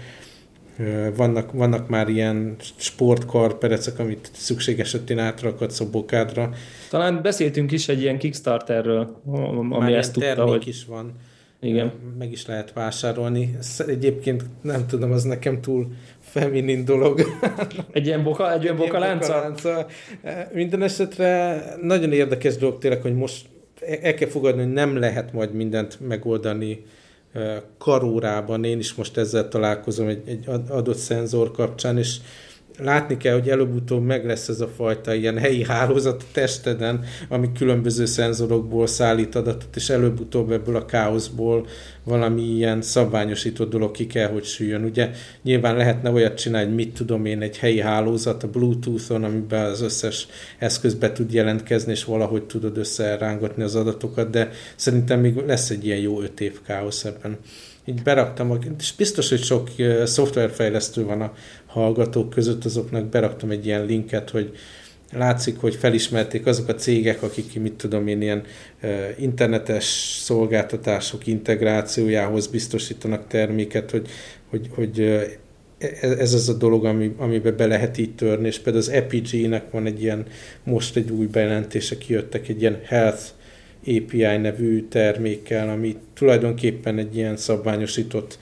vannak, 1.15 1.51
vannak 1.51 1.89
már 1.89 2.09
ilyen 2.09 2.55
sportkarperecek, 2.75 3.99
amit 3.99 4.29
szükség 4.33 4.79
esetén 4.79 5.19
átrakadsz 5.19 5.79
a 5.79 5.89
bokádra. 5.89 6.53
Talán 6.89 7.21
beszéltünk 7.21 7.71
is 7.71 7.87
egy 7.87 8.01
ilyen 8.01 8.17
Kickstarterről, 8.17 9.21
ami 9.25 9.77
már 9.77 9.93
ezt 9.93 10.13
tudta, 10.13 10.45
hogy... 10.45 10.67
is 10.67 10.85
van. 10.85 11.11
Igen. 11.59 11.91
Meg 12.17 12.31
is 12.31 12.45
lehet 12.45 12.73
vásárolni. 12.73 13.57
Egyébként 13.87 14.43
nem 14.61 14.87
tudom, 14.87 15.11
az 15.11 15.23
nekem 15.23 15.61
túl 15.61 15.87
feminin 16.19 16.85
dolog. 16.85 17.21
Egy 17.91 18.05
ilyen 18.05 18.23
boka, 18.23 18.53
egy 18.53 18.63
ilyen 18.63 18.77
boka 18.77 18.99
lánca? 18.99 19.55
Minden 20.53 20.81
esetre 20.81 21.63
nagyon 21.81 22.11
érdekes 22.11 22.57
dolog 22.57 22.77
tényleg, 22.77 23.01
hogy 23.01 23.15
most 23.15 23.45
el 24.01 24.13
kell 24.13 24.29
fogadni, 24.29 24.63
hogy 24.63 24.73
nem 24.73 24.97
lehet 24.97 25.33
majd 25.33 25.53
mindent 25.53 25.99
megoldani 26.07 26.85
karórában, 27.77 28.63
én 28.63 28.79
is 28.79 28.93
most 28.93 29.17
ezzel 29.17 29.47
találkozom 29.47 30.07
egy, 30.07 30.21
egy 30.25 30.45
adott 30.69 30.97
szenzor 30.97 31.51
kapcsán, 31.51 31.97
és 31.97 32.17
látni 32.77 33.17
kell, 33.17 33.33
hogy 33.33 33.49
előbb-utóbb 33.49 34.03
meg 34.03 34.25
lesz 34.25 34.47
ez 34.47 34.61
a 34.61 34.67
fajta 34.67 35.13
ilyen 35.13 35.37
helyi 35.37 35.63
hálózat 35.63 36.21
a 36.21 36.25
testeden, 36.31 37.03
ami 37.29 37.51
különböző 37.57 38.05
szenzorokból 38.05 38.87
szállít 38.87 39.35
adatot, 39.35 39.75
és 39.75 39.89
előbb-utóbb 39.89 40.51
ebből 40.51 40.75
a 40.75 40.85
káoszból 40.85 41.67
valami 42.03 42.41
ilyen 42.41 42.81
szabványosított 42.81 43.69
dolog 43.69 43.91
ki 43.91 44.07
kell, 44.07 44.29
hogy 44.29 44.43
süljön. 44.43 44.83
Ugye 44.83 45.09
nyilván 45.43 45.75
lehetne 45.75 46.11
olyat 46.11 46.37
csinálni, 46.37 46.67
hogy 46.67 46.75
mit 46.75 46.93
tudom 46.93 47.25
én, 47.25 47.41
egy 47.41 47.57
helyi 47.57 47.79
hálózat 47.79 48.43
a 48.43 48.49
Bluetooth-on, 48.49 49.23
amiben 49.23 49.65
az 49.65 49.81
összes 49.81 50.27
eszköz 50.59 50.93
be 50.93 51.11
tud 51.11 51.33
jelentkezni, 51.33 51.91
és 51.91 52.03
valahogy 52.03 52.43
tudod 52.43 52.77
összerángatni 52.77 53.63
az 53.63 53.75
adatokat, 53.75 54.29
de 54.29 54.49
szerintem 54.75 55.19
még 55.19 55.35
lesz 55.35 55.69
egy 55.69 55.85
ilyen 55.85 55.99
jó 55.99 56.21
öt 56.21 56.41
év 56.41 56.61
káosz 56.61 57.05
ebben. 57.05 57.37
így 57.85 58.03
beraktam, 58.03 58.59
és 58.79 58.93
biztos, 58.97 59.29
hogy 59.29 59.43
sok 59.43 59.69
szoftverfejlesztő 60.03 61.03
van 61.03 61.21
a 61.21 61.33
hallgatók 61.75 62.29
között, 62.29 62.65
azoknak 62.65 63.05
beraktam 63.05 63.49
egy 63.49 63.65
ilyen 63.65 63.85
linket, 63.85 64.29
hogy 64.29 64.51
látszik, 65.13 65.57
hogy 65.57 65.75
felismerték 65.75 66.45
azok 66.45 66.67
a 66.67 66.75
cégek, 66.75 67.23
akik, 67.23 67.61
mit 67.61 67.73
tudom 67.73 68.07
én, 68.07 68.21
ilyen 68.21 68.43
internetes 69.17 69.83
szolgáltatások 70.19 71.27
integrációjához 71.27 72.47
biztosítanak 72.47 73.27
terméket, 73.27 73.91
hogy, 73.91 74.07
hogy, 74.49 74.69
hogy 74.69 74.99
e, 74.99 75.25
ez 75.99 76.33
az 76.33 76.49
a 76.49 76.53
dolog, 76.53 76.85
ami, 76.85 77.15
amiben 77.17 77.55
be 77.57 77.65
lehet 77.65 77.97
így 77.97 78.15
törni, 78.15 78.47
és 78.47 78.59
például 78.59 78.83
az 78.83 78.89
EPG-nek 78.89 79.71
van 79.71 79.85
egy 79.85 80.01
ilyen, 80.01 80.25
most 80.63 80.95
egy 80.95 81.11
új 81.11 81.25
bejelentése 81.25 81.97
kijöttek, 81.97 82.47
egy 82.47 82.61
ilyen 82.61 82.79
Health 82.83 83.23
API 83.87 84.37
nevű 84.37 84.87
termékkel, 84.87 85.69
ami 85.69 85.95
tulajdonképpen 86.13 86.97
egy 86.97 87.15
ilyen 87.15 87.37
szabványosított 87.37 88.39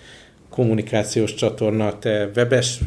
kommunikációs 0.53 1.33
csatorna 1.33 2.00
te 2.00 2.29
webes 2.36 2.79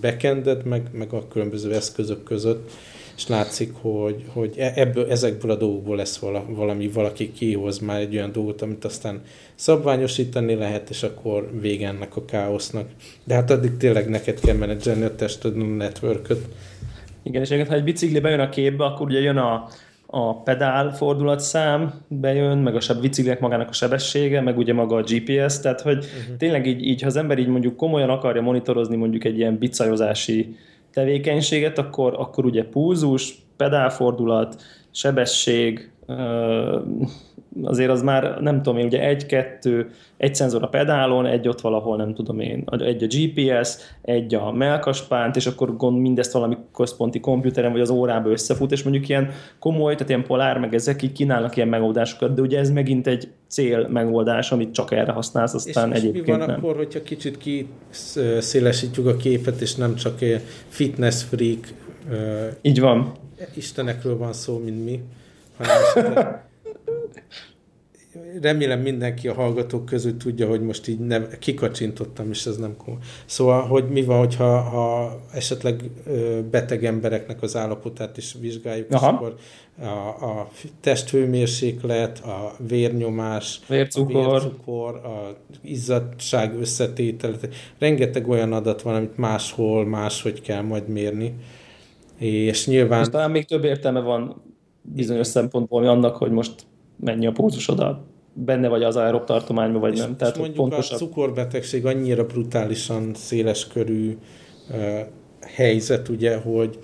backended, 0.00 0.64
meg, 0.64 0.82
meg 0.92 1.12
a 1.12 1.28
különböző 1.28 1.74
eszközök 1.74 2.22
között, 2.22 2.70
és 3.16 3.26
látszik, 3.26 3.72
hogy, 3.80 4.24
hogy 4.32 4.54
e, 4.58 4.72
ebből, 4.74 5.10
ezekből 5.10 5.50
a 5.50 5.56
dolgokból 5.56 5.96
lesz 5.96 6.18
vala, 6.18 6.44
valami, 6.48 6.88
valaki 6.88 7.32
kihoz 7.32 7.78
már 7.78 8.00
egy 8.00 8.14
olyan 8.14 8.32
dolgot, 8.32 8.62
amit 8.62 8.84
aztán 8.84 9.22
szabványosítani 9.54 10.54
lehet, 10.54 10.90
és 10.90 11.02
akkor 11.02 11.50
vége 11.60 11.88
ennek 11.88 12.16
a 12.16 12.24
káosznak. 12.24 12.88
De 13.24 13.34
hát 13.34 13.50
addig 13.50 13.76
tényleg 13.76 14.08
neked 14.08 14.40
kell 14.40 14.56
menedzselni 14.56 15.04
a 15.04 15.14
tested 15.14 15.56
a 15.56 15.64
networköt. 15.64 16.44
Igen, 17.22 17.42
és 17.42 17.48
ha 17.48 17.74
egy 17.74 17.84
bicikli 17.84 18.20
bejön 18.20 18.40
a 18.40 18.48
képbe, 18.48 18.84
akkor 18.84 19.06
ugye 19.06 19.20
jön 19.20 19.36
a, 19.36 19.68
a 20.10 20.42
pedál 20.42 20.94
fordulatszám 20.94 21.94
bejön, 22.08 22.58
meg 22.58 22.74
a 22.74 22.80
seb 22.80 23.00
biciklinek 23.00 23.40
magának 23.40 23.68
a 23.68 23.72
sebessége, 23.72 24.40
meg 24.40 24.58
ugye 24.58 24.72
maga 24.72 24.96
a 24.96 25.02
GPS, 25.02 25.60
tehát 25.60 25.80
hogy 25.80 25.96
uh-huh. 25.96 26.36
tényleg 26.36 26.66
így, 26.66 26.86
így, 26.86 27.00
ha 27.00 27.06
az 27.06 27.16
ember 27.16 27.38
így 27.38 27.46
mondjuk 27.46 27.76
komolyan 27.76 28.10
akarja 28.10 28.42
monitorozni 28.42 28.96
mondjuk 28.96 29.24
egy 29.24 29.38
ilyen 29.38 29.58
bicajozási 29.58 30.56
tevékenységet, 30.92 31.78
akkor, 31.78 32.14
akkor 32.18 32.44
ugye 32.44 32.64
pulzus, 32.64 33.34
pedálfordulat, 33.58 34.62
sebesség, 34.90 35.90
azért 37.62 37.90
az 37.90 38.02
már 38.02 38.40
nem 38.40 38.62
tudom 38.62 38.78
én, 38.78 38.86
ugye 38.86 39.06
egy-kettő, 39.06 39.90
egy 40.16 40.34
szenzor 40.34 40.62
a 40.62 40.68
pedálon, 40.68 41.26
egy 41.26 41.48
ott 41.48 41.60
valahol, 41.60 41.96
nem 41.96 42.14
tudom 42.14 42.40
én, 42.40 42.64
egy 42.78 43.02
a 43.02 43.06
GPS, 43.06 43.76
egy 44.02 44.34
a 44.34 44.52
melkaspánt, 44.52 45.36
és 45.36 45.46
akkor 45.46 45.76
gond 45.76 46.00
mindezt 46.00 46.32
valami 46.32 46.56
központi 46.74 47.20
komputeren 47.20 47.72
vagy 47.72 47.80
az 47.80 47.90
órába 47.90 48.30
összefut, 48.30 48.72
és 48.72 48.82
mondjuk 48.82 49.08
ilyen 49.08 49.30
komoly, 49.58 49.94
tehát 49.94 50.08
ilyen 50.08 50.24
polár, 50.24 50.58
meg 50.58 50.74
ezek 50.74 51.02
így 51.02 51.12
kínálnak 51.12 51.56
ilyen 51.56 51.68
megoldásokat, 51.68 52.34
de 52.34 52.40
ugye 52.40 52.58
ez 52.58 52.70
megint 52.70 53.06
egy 53.06 53.28
cél 53.48 53.88
megoldás, 53.88 54.52
amit 54.52 54.72
csak 54.72 54.92
erre 54.92 55.12
használsz, 55.12 55.54
aztán 55.54 55.92
és, 55.92 55.98
egyébként 55.98 56.26
és 56.26 56.32
mi 56.32 56.38
van 56.38 56.46
nem. 56.46 56.56
akkor, 56.56 56.76
hogyha 56.76 57.02
kicsit 57.02 57.38
kiszélesítjük 57.38 59.06
a 59.06 59.16
képet, 59.16 59.60
és 59.60 59.74
nem 59.74 59.94
csak 59.94 60.18
fitness 60.68 61.22
freak 61.22 61.68
így 62.62 62.80
van. 62.80 63.12
Istenekről 63.54 64.16
van 64.16 64.32
szó, 64.32 64.58
mint 64.58 64.84
mi, 64.84 65.02
hanem 65.56 65.76
remélem 68.40 68.80
mindenki 68.80 69.28
a 69.28 69.34
hallgatók 69.34 69.84
közül 69.84 70.16
tudja, 70.16 70.48
hogy 70.48 70.60
most 70.60 70.88
így 70.88 70.98
nem, 70.98 71.28
kikacsintottam, 71.38 72.30
és 72.30 72.46
ez 72.46 72.56
nem 72.56 72.76
komoly. 72.76 73.00
Szóval, 73.24 73.62
hogy 73.62 73.88
mi 73.88 74.02
van, 74.02 74.18
hogyha 74.18 74.60
ha 74.60 75.20
esetleg 75.32 75.90
beteg 76.50 76.84
embereknek 76.84 77.42
az 77.42 77.56
állapotát 77.56 78.16
is 78.16 78.36
vizsgáljuk, 78.40 78.92
Aha. 78.92 79.06
és 79.06 79.12
akkor 79.12 79.34
a, 79.78 80.24
a 80.24 80.48
testhőmérséklet, 80.80 82.18
a 82.18 82.54
vérnyomás, 82.68 83.60
vércukor, 83.68 84.26
a, 84.26 84.30
vércukor, 84.30 84.94
a 84.94 85.36
izzadság 85.62 86.58
összetétel, 86.60 87.34
rengeteg 87.78 88.28
olyan 88.28 88.52
adat 88.52 88.82
van, 88.82 88.94
amit 88.94 89.16
máshol 89.16 89.86
máshogy 89.86 90.40
kell 90.40 90.62
majd 90.62 90.88
mérni. 90.88 91.34
És 92.18 92.66
nyilván... 92.66 93.00
És 93.00 93.08
talán 93.08 93.30
még 93.30 93.44
több 93.44 93.64
értelme 93.64 94.00
van 94.00 94.42
bizonyos 94.82 95.26
szempontból 95.26 95.86
annak, 95.86 96.16
hogy 96.16 96.30
most 96.30 96.66
mennyi 96.96 97.26
a 97.26 97.32
pulzusodat, 97.32 98.00
benne 98.32 98.68
vagy 98.68 98.82
az 98.82 98.96
aerob 98.96 99.24
tartományban, 99.24 99.80
vagy 99.80 99.92
és 99.92 99.98
nem. 99.98 100.16
Tehát 100.16 100.36
mondjuk 100.36 100.56
pontosabb... 100.56 101.00
a 101.00 101.04
cukorbetegség 101.04 101.86
annyira 101.86 102.26
brutálisan 102.26 103.14
széles 103.14 103.66
körű 103.66 104.16
uh, 104.70 105.00
helyzet, 105.40 106.08
ugye, 106.08 106.36
hogy 106.36 106.78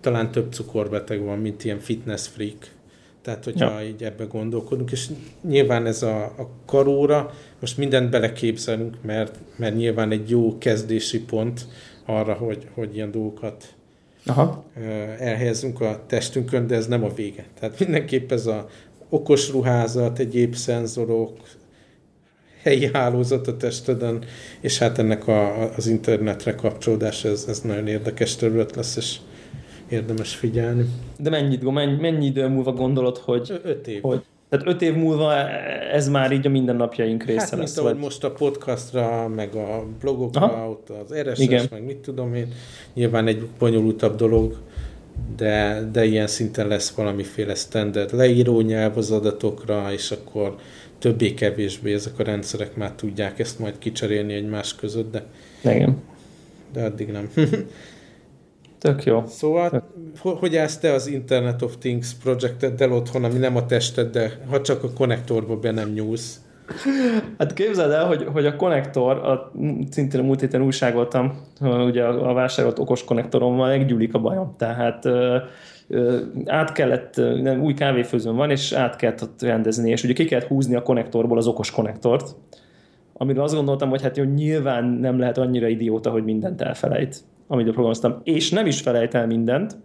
talán 0.00 0.30
több 0.30 0.52
cukorbeteg 0.52 1.24
van, 1.24 1.38
mint 1.38 1.64
ilyen 1.64 1.78
fitness 1.78 2.26
freak. 2.26 2.76
Tehát, 3.22 3.44
hogyha 3.44 3.80
ja. 3.80 3.86
így 3.86 4.02
ebbe 4.02 4.24
gondolkodunk, 4.24 4.90
és 4.90 5.08
nyilván 5.48 5.86
ez 5.86 6.02
a, 6.02 6.24
a 6.24 6.48
karóra, 6.66 7.30
most 7.60 7.76
mindent 7.76 8.10
beleképzelünk, 8.10 8.96
mert, 9.02 9.38
mert 9.56 9.76
nyilván 9.76 10.10
egy 10.10 10.30
jó 10.30 10.58
kezdési 10.58 11.24
pont 11.24 11.66
arra, 12.06 12.34
hogy, 12.34 12.66
hogy 12.74 12.94
ilyen 12.94 13.10
dolgokat 13.10 13.64
Aha. 14.26 14.64
elhelyezünk 15.18 15.80
a 15.80 16.04
testünkön, 16.06 16.66
de 16.66 16.74
ez 16.74 16.86
nem 16.86 17.04
a 17.04 17.08
vége. 17.08 17.44
Tehát 17.60 17.78
mindenképp 17.78 18.32
ez 18.32 18.46
a 18.46 18.66
okos 19.08 19.50
ruházat, 19.50 20.18
egyéb 20.18 20.54
szenzorok, 20.54 21.36
helyi 22.62 22.90
hálózat 22.92 23.46
a 23.46 23.56
testeden, 23.56 24.24
és 24.60 24.78
hát 24.78 24.98
ennek 24.98 25.26
a, 25.26 25.72
az 25.76 25.86
internetre 25.86 26.54
kapcsolódás, 26.54 27.24
ez, 27.24 27.44
ez 27.48 27.60
nagyon 27.60 27.86
érdekes 27.86 28.36
terület 28.36 28.76
lesz, 28.76 28.96
és 28.96 29.16
érdemes 29.88 30.34
figyelni. 30.34 30.84
De 31.18 31.30
mennyi, 31.30 31.58
mennyi, 31.62 32.00
mennyi 32.00 32.26
idő 32.26 32.48
múlva 32.48 32.72
gondolod, 32.72 33.16
hogy... 33.16 33.60
Öt 33.64 33.86
év. 33.86 34.02
Hogy, 34.02 34.22
tehát 34.48 34.66
öt 34.66 34.82
év 34.82 34.94
múlva 34.94 35.48
ez 35.92 36.08
már 36.08 36.32
így 36.32 36.46
a 36.46 36.50
mindennapjaink 36.50 37.24
része 37.24 37.40
hát, 37.40 37.58
lesz. 37.58 37.74
Hát, 37.74 37.84
vagy... 37.84 37.96
most 37.96 38.24
a 38.24 38.30
podcastra, 38.30 39.28
meg 39.28 39.54
a 39.54 39.86
blogokra, 40.00 40.40
Aha. 40.40 40.68
ott 40.68 40.90
az 40.90 41.14
RSS, 41.14 41.38
Igen. 41.38 41.66
meg 41.70 41.84
mit 41.84 41.96
tudom 41.96 42.34
én, 42.34 42.52
nyilván 42.94 43.26
egy 43.26 43.48
bonyolultabb 43.58 44.16
dolog, 44.16 44.56
de, 45.36 45.88
de 45.92 46.04
ilyen 46.04 46.26
szinten 46.26 46.68
lesz 46.68 46.90
valamiféle 46.90 47.54
standard 47.54 48.14
leíró 48.14 48.60
nyelv 48.60 48.96
az 48.96 49.10
adatokra, 49.10 49.92
és 49.92 50.10
akkor 50.10 50.56
többé-kevésbé 50.98 51.92
ezek 51.92 52.18
a 52.18 52.22
rendszerek 52.22 52.76
már 52.76 52.92
tudják 52.92 53.38
ezt 53.38 53.58
majd 53.58 53.78
kicserélni 53.78 54.32
egymás 54.32 54.74
között, 54.74 55.12
de, 55.12 55.24
Igen. 55.60 55.96
de 56.72 56.84
addig 56.84 57.08
nem. 57.08 57.30
Tök 58.78 59.04
jó. 59.04 59.22
Szóval, 59.26 59.82
hogy 60.20 60.56
állsz 60.56 60.78
te 60.78 60.92
az 60.92 61.06
Internet 61.06 61.62
of 61.62 61.76
Things 61.78 62.14
projekteddel 62.14 62.92
otthon, 62.92 63.24
ami 63.24 63.38
nem 63.38 63.56
a 63.56 63.66
tested, 63.66 64.10
de 64.10 64.30
ha 64.50 64.60
csak 64.60 64.84
a 64.84 64.92
konnektorba 64.92 65.56
be 65.56 65.70
nem 65.70 65.88
nyúlsz? 65.88 66.40
Hát 67.38 67.52
képzeld 67.52 67.90
el, 67.90 68.06
hogy, 68.06 68.26
hogy 68.32 68.46
a 68.46 68.56
konnektor, 68.56 69.16
a, 69.16 69.52
szintén 69.90 70.20
a 70.20 70.22
múlt 70.22 70.40
héten 70.40 70.62
újságoltam, 70.62 71.38
ugye 71.60 72.04
a, 72.04 72.30
a 72.30 72.32
vásárolt 72.32 72.78
okos 72.78 73.04
konnektorommal 73.04 73.68
meggyúlik 73.68 74.14
a 74.14 74.18
bajom. 74.18 74.54
Tehát 74.58 75.04
ö, 75.04 75.36
ö, 75.88 76.18
át 76.46 76.72
kellett, 76.72 77.16
nem, 77.16 77.62
új 77.62 77.74
kávéfőzőm 77.74 78.36
van, 78.36 78.50
és 78.50 78.72
át 78.72 78.96
kellett 78.96 79.42
rendezni, 79.42 79.90
és 79.90 80.04
ugye 80.04 80.12
ki 80.12 80.24
kellett 80.24 80.46
húzni 80.46 80.74
a 80.74 80.82
konnektorból 80.82 81.38
az 81.38 81.46
okos 81.46 81.70
konnektort, 81.70 82.36
amiről 83.12 83.42
azt 83.42 83.54
gondoltam, 83.54 83.88
hogy 83.88 84.02
hát 84.02 84.16
jó, 84.16 84.24
nyilván 84.24 84.84
nem 84.84 85.18
lehet 85.18 85.38
annyira 85.38 85.66
idióta, 85.66 86.10
hogy 86.10 86.24
mindent 86.24 86.60
elfelejt 86.60 87.16
amit 87.48 87.64
programoztam, 87.64 88.20
és 88.22 88.50
nem 88.50 88.66
is 88.66 88.80
felejt 88.80 89.14
el 89.14 89.26
mindent, 89.26 89.76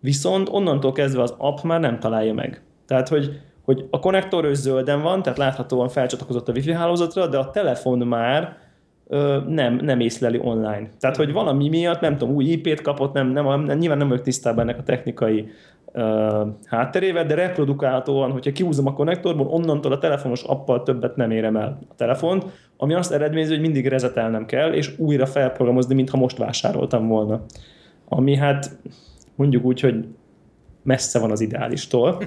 viszont 0.00 0.48
onnantól 0.48 0.92
kezdve 0.92 1.22
az 1.22 1.34
app 1.38 1.62
már 1.62 1.80
nem 1.80 1.98
találja 1.98 2.34
meg. 2.34 2.62
Tehát, 2.86 3.08
hogy, 3.08 3.40
hogy 3.64 3.86
a 3.90 3.98
konnektor 3.98 4.48
zölden 4.54 5.02
van, 5.02 5.22
tehát 5.22 5.38
láthatóan 5.38 5.88
felcsatlakozott 5.88 6.48
a 6.48 6.52
wifi 6.52 6.72
hálózatra, 6.72 7.26
de 7.26 7.38
a 7.38 7.50
telefon 7.50 7.98
már 7.98 8.56
ö, 9.06 9.38
nem, 9.46 9.74
nem 9.74 10.00
észleli 10.00 10.38
online. 10.42 10.90
Tehát, 11.00 11.16
hogy 11.16 11.32
valami 11.32 11.68
miatt, 11.68 12.00
nem 12.00 12.16
tudom, 12.16 12.34
új 12.34 12.44
IP-t 12.44 12.80
kapott, 12.80 13.12
nem, 13.12 13.28
nem, 13.28 13.64
nem, 13.64 13.78
nyilván 13.78 13.98
nem 13.98 14.08
vagyok 14.08 14.24
tisztában 14.24 14.62
ennek 14.62 14.78
a 14.78 14.82
technikai 14.82 15.48
hátterével, 16.64 17.26
de 17.26 17.34
reprodukálhatóan, 17.34 18.30
hogyha 18.30 18.52
kiúzom 18.52 18.86
a 18.86 18.92
konnektorból, 18.92 19.46
onnantól 19.46 19.92
a 19.92 19.98
telefonos 19.98 20.42
appal 20.42 20.82
többet 20.82 21.16
nem 21.16 21.30
érem 21.30 21.56
el 21.56 21.78
a 21.88 21.94
telefont, 21.94 22.44
ami 22.76 22.94
azt 22.94 23.12
eredményezi, 23.12 23.52
hogy 23.52 23.60
mindig 23.60 23.86
rezetelnem 23.86 24.46
kell, 24.46 24.72
és 24.72 24.98
újra 24.98 25.26
felprogramozni, 25.26 25.94
mintha 25.94 26.16
most 26.16 26.38
vásároltam 26.38 27.06
volna. 27.06 27.40
Ami 28.08 28.36
hát 28.36 28.78
mondjuk 29.34 29.64
úgy, 29.64 29.80
hogy 29.80 30.04
messze 30.82 31.18
van 31.18 31.30
az 31.30 31.40
ideálistól. 31.40 32.22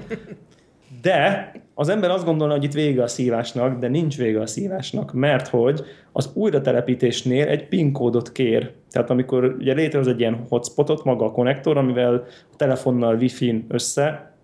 De 1.00 1.52
az 1.74 1.88
ember 1.88 2.10
azt 2.10 2.24
gondolna, 2.24 2.52
hogy 2.52 2.64
itt 2.64 2.72
vége 2.72 3.02
a 3.02 3.06
szívásnak, 3.06 3.78
de 3.78 3.88
nincs 3.88 4.16
vége 4.16 4.40
a 4.40 4.46
szívásnak, 4.46 5.12
mert 5.12 5.48
hogy 5.48 5.84
az 6.12 6.30
újratelepítésnél 6.34 7.48
egy 7.48 7.68
PIN 7.68 7.92
kódot 7.92 8.32
kér. 8.32 8.72
Tehát 8.90 9.10
amikor 9.10 9.44
ugye 9.58 9.74
létrehoz 9.74 10.06
egy 10.06 10.20
ilyen 10.20 10.44
hotspotot 10.48 11.04
maga 11.04 11.24
a 11.24 11.30
konnektor, 11.30 11.76
amivel 11.76 12.14
a 12.52 12.56
telefonnal 12.56 13.14
Wi-Fi-n 13.14 13.64
össze 13.68 14.34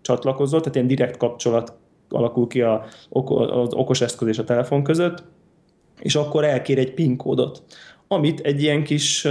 csatlakozott, 0.00 0.60
tehát 0.60 0.74
ilyen 0.74 0.88
direkt 0.88 1.16
kapcsolat 1.16 1.72
alakul 2.08 2.46
ki 2.46 2.60
a, 2.60 2.84
az 3.10 3.74
okos 3.74 4.00
eszköz 4.00 4.28
és 4.28 4.38
a 4.38 4.44
telefon 4.44 4.82
között, 4.82 5.24
és 6.00 6.14
akkor 6.14 6.44
elkér 6.44 6.78
egy 6.78 6.94
PIN 6.94 7.16
kódot, 7.16 7.62
amit 8.08 8.40
egy 8.40 8.62
ilyen 8.62 8.84
kis 8.84 9.26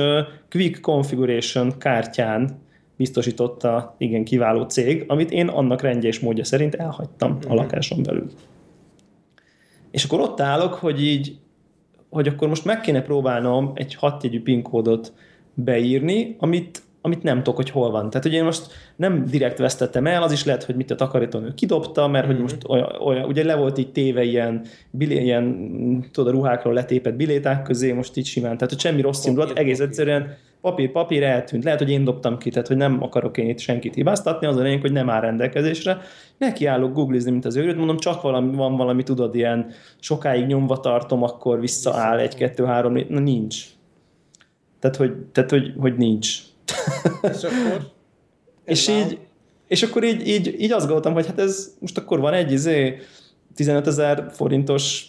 Quick 0.49 0.81
Configuration 0.81 1.77
kártyán 1.77 2.65
biztosította 2.97 3.95
igen 3.97 4.23
kiváló 4.23 4.63
cég, 4.63 5.03
amit 5.07 5.31
én 5.31 5.47
annak 5.47 5.81
rendje 5.81 6.09
és 6.09 6.19
módja 6.19 6.43
szerint 6.43 6.75
elhagytam 6.75 7.31
a 7.31 7.45
mhm. 7.45 7.55
lakáson 7.55 8.03
belül. 8.03 8.31
És 9.91 10.03
akkor 10.03 10.19
ott 10.19 10.39
állok, 10.39 10.73
hogy 10.73 11.03
így, 11.03 11.37
hogy 12.09 12.27
akkor 12.27 12.47
most 12.47 12.65
meg 12.65 12.81
kéne 12.81 13.01
próbálnom 13.01 13.71
egy 13.73 13.95
hatjegyű 13.95 14.41
PIN 14.41 14.61
kódot 14.61 15.13
beírni, 15.53 16.35
amit, 16.39 16.81
amit 17.07 17.23
nem 17.23 17.37
tudok, 17.37 17.55
hogy 17.55 17.69
hol 17.69 17.91
van. 17.91 18.09
Tehát, 18.09 18.25
hogy 18.25 18.35
én 18.35 18.43
most 18.43 18.67
nem 18.95 19.25
direkt 19.25 19.57
vesztettem 19.57 20.07
el, 20.07 20.23
az 20.23 20.31
is 20.31 20.45
lehet, 20.45 20.63
hogy 20.63 20.75
mit 20.75 20.91
a 20.91 20.95
takarítónő 20.95 21.53
kidobta, 21.53 22.07
mert 22.07 22.25
hogy 22.25 22.39
most 22.39 22.57
olyan, 22.67 22.89
olyan, 23.05 23.25
ugye 23.25 23.43
le 23.43 23.55
volt 23.55 23.77
így 23.77 23.91
téve 23.91 24.23
ilyen, 24.23 24.65
bilé, 24.91 25.23
ilyen 25.23 26.05
tudod, 26.11 26.33
a 26.33 26.35
ruhákról 26.37 26.73
letépett 26.73 27.15
biléták 27.15 27.61
közé, 27.61 27.91
most 27.91 28.17
így 28.17 28.25
simán. 28.25 28.57
Tehát, 28.57 28.73
hogy 28.73 28.79
semmi 28.79 29.01
rossz 29.01 29.25
indulat, 29.25 29.57
egész 29.57 29.79
egyszerűen 29.79 30.35
papír, 30.61 30.91
papír 30.91 31.23
eltűnt. 31.23 31.63
Lehet, 31.63 31.79
hogy 31.79 31.89
én 31.89 32.03
dobtam 32.03 32.37
ki, 32.37 32.49
tehát 32.49 32.67
hogy 32.67 32.77
nem 32.77 33.03
akarok 33.03 33.37
én 33.37 33.49
itt 33.49 33.59
senkit 33.59 33.95
hibáztatni, 33.95 34.47
az 34.47 34.57
a 34.57 34.61
lényeg, 34.61 34.81
hogy 34.81 34.91
nem 34.91 35.09
áll 35.09 35.21
rendelkezésre. 35.21 35.97
Nekiállok 36.37 36.93
googlizni, 36.93 37.31
mint 37.31 37.45
az 37.45 37.55
őrült, 37.55 37.77
mondom, 37.77 37.97
csak 37.97 38.21
valami, 38.21 38.55
van 38.55 38.75
valami, 38.75 39.03
tudod, 39.03 39.35
ilyen 39.35 39.71
sokáig 39.99 40.45
nyomva 40.45 40.79
tartom, 40.79 41.23
akkor 41.23 41.59
visszaáll 41.59 42.17
egy, 42.17 42.35
kettő, 42.35 42.65
három, 42.65 42.97
na 43.09 43.19
nincs. 43.19 43.65
Tehát, 44.79 44.95
hogy, 44.95 45.15
tehát, 45.31 45.49
hogy, 45.49 45.73
hogy 45.77 45.97
nincs. 45.97 46.39
És 47.33 47.43
akkor? 47.43 47.91
és 48.65 48.87
így, 48.87 49.19
és 49.67 49.83
akkor 49.83 50.03
így, 50.03 50.27
így, 50.27 50.55
így 50.59 50.71
azt 50.71 50.85
gondoltam, 50.85 51.13
hogy 51.13 51.25
hát 51.25 51.39
ez 51.39 51.73
most 51.79 51.97
akkor 51.97 52.19
van 52.19 52.33
egy 52.33 52.51
izé 52.51 52.97
15 53.55 53.87
ezer 53.87 54.27
forintos 54.31 55.05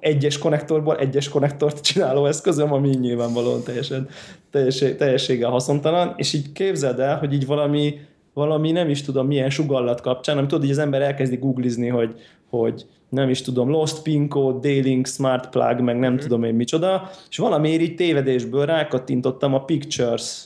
egyes 0.00 0.38
konnektorból 0.38 0.96
egyes 0.96 1.28
konnektort 1.28 1.80
csináló 1.80 2.26
eszközöm, 2.26 2.72
ami 2.72 2.88
nyilvánvalóan 2.88 3.62
teljesen, 3.62 4.08
teljesség, 4.50 4.96
teljességgel 4.96 5.50
haszontalan, 5.50 6.14
és 6.16 6.32
így 6.32 6.52
képzeld 6.52 7.00
el, 7.00 7.18
hogy 7.18 7.32
így 7.32 7.46
valami, 7.46 7.94
valami 8.32 8.70
nem 8.70 8.88
is 8.88 9.02
tudom 9.02 9.26
milyen 9.26 9.50
sugallat 9.50 10.00
kapcsán, 10.00 10.36
amit 10.36 10.48
tudod, 10.48 10.64
hogy 10.64 10.72
az 10.72 10.78
ember 10.78 11.02
elkezdi 11.02 11.36
googlizni, 11.36 11.88
hogy, 11.88 12.14
hogy 12.50 12.86
nem 13.08 13.30
is 13.30 13.42
tudom, 13.42 13.70
Lost 13.70 14.02
Pin 14.02 14.28
Code, 14.28 14.68
D-Link, 14.68 15.06
Smart 15.06 15.50
Plug, 15.50 15.80
meg 15.80 15.98
nem 15.98 16.12
mm. 16.12 16.16
tudom 16.16 16.44
én 16.44 16.54
micsoda, 16.54 17.10
és 17.30 17.36
valamiért 17.36 17.82
így 17.82 17.94
tévedésből 17.94 18.66
rákattintottam 18.66 19.54
a 19.54 19.64
Pictures 19.64 20.44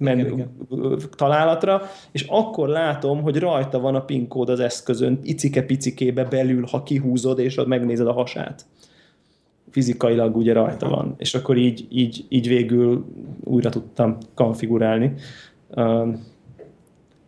menü 0.00 0.20
igen, 0.20 0.50
igen. 0.70 0.98
találatra, 1.16 1.82
és 2.12 2.26
akkor 2.28 2.68
látom, 2.68 3.22
hogy 3.22 3.38
rajta 3.38 3.80
van 3.80 3.94
a 3.94 4.04
PIN 4.04 4.28
kód 4.28 4.48
az 4.48 4.60
eszközön, 4.60 5.18
icike-picikébe 5.22 6.24
belül, 6.24 6.66
ha 6.70 6.82
kihúzod, 6.82 7.38
és 7.38 7.56
ott 7.56 7.66
megnézed 7.66 8.06
a 8.06 8.12
hasát. 8.12 8.64
Fizikailag 9.70 10.36
ugye 10.36 10.52
rajta 10.52 10.86
Aha. 10.86 10.96
van. 10.96 11.14
És 11.18 11.34
akkor 11.34 11.56
így, 11.56 11.86
így, 11.90 12.24
így 12.28 12.48
végül 12.48 13.04
újra 13.44 13.70
tudtam 13.70 14.16
konfigurálni. 14.34 15.14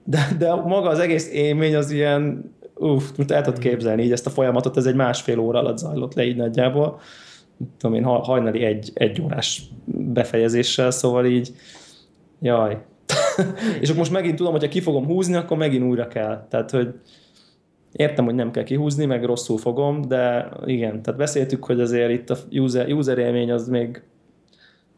De, 0.04 0.28
de 0.38 0.54
maga 0.54 0.88
az 0.88 0.98
egész 0.98 1.32
élmény 1.32 1.76
az 1.76 1.90
ilyen, 1.90 2.52
uff, 2.74 3.02
el 3.28 3.42
tudod 3.42 3.58
képzelni, 3.58 4.02
így 4.02 4.12
ezt 4.12 4.26
a 4.26 4.30
folyamatot, 4.30 4.76
ez 4.76 4.86
egy 4.86 4.94
másfél 4.94 5.38
óra 5.38 5.58
alatt 5.58 5.78
zajlott 5.78 6.14
le 6.14 6.24
így 6.24 6.36
nagyjából. 6.36 7.00
Tudom 7.78 7.96
én, 7.96 8.04
hajnali 8.04 8.64
egy, 8.64 8.90
egy 8.94 9.20
órás 9.20 9.62
befejezéssel, 9.84 10.90
szóval 10.90 11.26
így 11.26 11.52
Jaj. 12.42 12.78
és 13.80 13.88
akkor 13.88 13.99
most 13.99 14.12
megint 14.12 14.37
tudom, 14.37 14.52
hogy 14.52 14.62
ha 14.62 14.68
ki 14.68 14.80
fogom 14.80 15.06
húzni, 15.06 15.34
akkor 15.34 15.56
megint 15.56 15.84
újra 15.84 16.08
kell. 16.08 16.46
Tehát, 16.50 16.70
hogy 16.70 16.94
értem, 17.92 18.25
hogy 18.25 18.34
nem 18.34 18.50
kell 18.50 18.62
kihúzni, 18.62 19.04
meg 19.04 19.25
rosszul 19.25 19.58
fogom, 19.58 20.00
de 20.00 20.49
igen, 20.64 21.02
tehát 21.02 21.20
beszéltük, 21.20 21.64
hogy 21.64 21.80
azért 21.80 22.11
itt 22.11 22.30
a 22.30 22.37
user, 22.50 22.92
user 22.92 23.18
élmény 23.18 23.52
az 23.52 23.68
még 23.68 24.02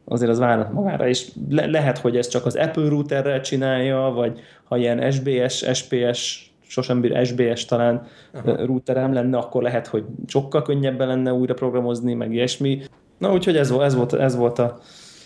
azért 0.05 0.31
az 0.31 0.39
várnak 0.39 0.73
magára, 0.73 1.09
és 1.09 1.31
le, 1.51 1.67
lehet, 1.67 1.99
hogy 1.99 2.17
ez 2.17 2.29
csak 2.29 2.47
az 2.47 2.57
Apple 2.57 2.89
routerrel 2.89 3.41
csinálja, 3.41 3.99
vagy 3.99 4.41
ha 4.65 4.77
ilyen 4.77 5.13
SBS, 5.13 5.65
SPS, 5.73 6.53
sosem 6.67 7.01
bír 7.01 7.27
SBS 7.27 7.65
talán 7.65 8.07
Aha. 8.33 8.67
routerem 8.67 9.13
lenne, 9.13 9.37
akkor 9.37 9.63
lehet, 9.63 9.87
hogy 9.87 10.05
sokkal 10.27 10.63
könnyebben 10.63 11.09
lenne 11.09 11.33
újra 11.33 11.55
programozni, 11.55 12.15
meg 12.15 12.33
ilyesmi. 12.33 12.83
Na, 13.19 13.33
úgyhogy 13.33 13.57
ez, 13.57 13.71
ez, 13.71 13.95
volt, 13.95 14.13
ez 14.13 14.37
volt 14.37 14.59
a 14.59 14.79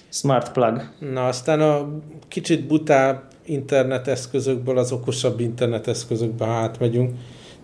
Smart 0.08 0.52
plug. 0.52 0.82
Na, 1.12 1.26
aztán 1.26 1.60
a 1.60 1.88
kicsit 2.28 2.66
butább 2.66 3.22
interneteszközökből 3.44 4.78
az 4.78 4.92
okosabb 4.92 5.40
interneteszközökbe 5.40 6.46
átmegyünk. 6.46 7.10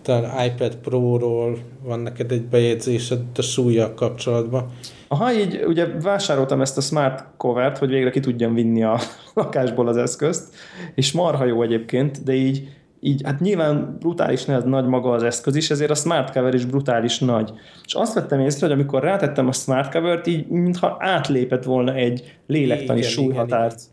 Talán 0.01 0.45
iPad 0.45 0.75
Pro-ról 0.75 1.57
van 1.83 1.99
neked 1.99 2.31
egy 2.31 2.45
bejegyzésed 2.45 3.21
a 3.35 3.41
súlya 3.41 3.93
kapcsolatban. 3.93 4.71
Aha, 5.07 5.33
így 5.33 5.63
ugye 5.67 5.85
vásároltam 5.85 6.61
ezt 6.61 6.77
a 6.77 6.81
smart 6.81 7.25
covert, 7.37 7.77
hogy 7.77 7.89
végre 7.89 8.09
ki 8.09 8.19
tudjam 8.19 8.53
vinni 8.53 8.83
a 8.83 8.99
lakásból 9.33 9.87
az 9.87 9.97
eszközt, 9.97 10.55
és 10.95 11.11
marha 11.11 11.45
jó 11.45 11.61
egyébként, 11.61 12.23
de 12.23 12.33
így 12.33 12.69
így 13.05 13.21
hát 13.23 13.39
nyilván 13.39 13.95
brutális 13.99 14.45
nagy 14.45 14.85
maga 14.85 15.11
az 15.11 15.23
eszköz 15.23 15.55
is, 15.55 15.69
ezért 15.69 15.91
a 15.91 15.95
smart 15.95 16.33
cover 16.33 16.53
is 16.53 16.65
brutális 16.65 17.19
nagy. 17.19 17.53
És 17.85 17.93
azt 17.93 18.13
vettem 18.13 18.39
észre, 18.39 18.67
hogy 18.67 18.75
amikor 18.75 19.03
rátettem 19.03 19.47
a 19.47 19.51
smart 19.51 19.91
covert, 19.91 20.27
így 20.27 20.47
mintha 20.47 20.97
átlépett 20.99 21.63
volna 21.63 21.93
egy 21.93 22.37
lélektani 22.47 22.99
igen, 22.99 23.09
súlyhatárt. 23.11 23.79
Igen, 23.79 23.87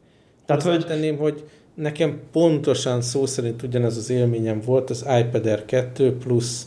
igen. 0.44 0.46
Tehát, 0.46 0.62
hogy... 0.62 0.86
tenném, 0.86 1.16
hogy 1.16 1.44
nekem 1.74 2.20
pontosan 2.32 3.00
szó 3.00 3.26
szerint 3.26 3.62
ugyanez 3.62 3.96
az 3.96 4.10
élményem 4.10 4.60
volt, 4.64 4.90
az 4.90 5.06
iPad 5.20 5.46
Air 5.46 5.64
2 5.64 6.16
plusz 6.16 6.66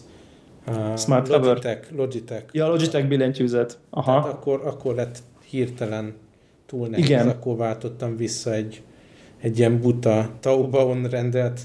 uh, 0.68 0.98
Smart 0.98 1.28
Logitech, 1.28 1.88
cover. 1.88 2.06
Logitech. 2.06 2.44
Ja, 2.52 2.68
Logitech 2.68 3.08
billentyűzet. 3.08 3.78
Aha. 3.90 4.20
Tehát 4.20 4.34
akkor, 4.34 4.62
akkor 4.66 4.96
lett 4.96 5.18
hirtelen 5.50 6.14
túl 6.66 6.88
nehéz, 6.88 7.06
Igen. 7.06 7.28
akkor 7.28 7.56
váltottam 7.56 8.18
vissza 8.18 8.54
egy, 8.54 8.82
egy 9.42 9.58
ilyen 9.60 9.80
buta 9.82 10.30
Taubaon 10.40 11.04
rendelt 11.04 11.60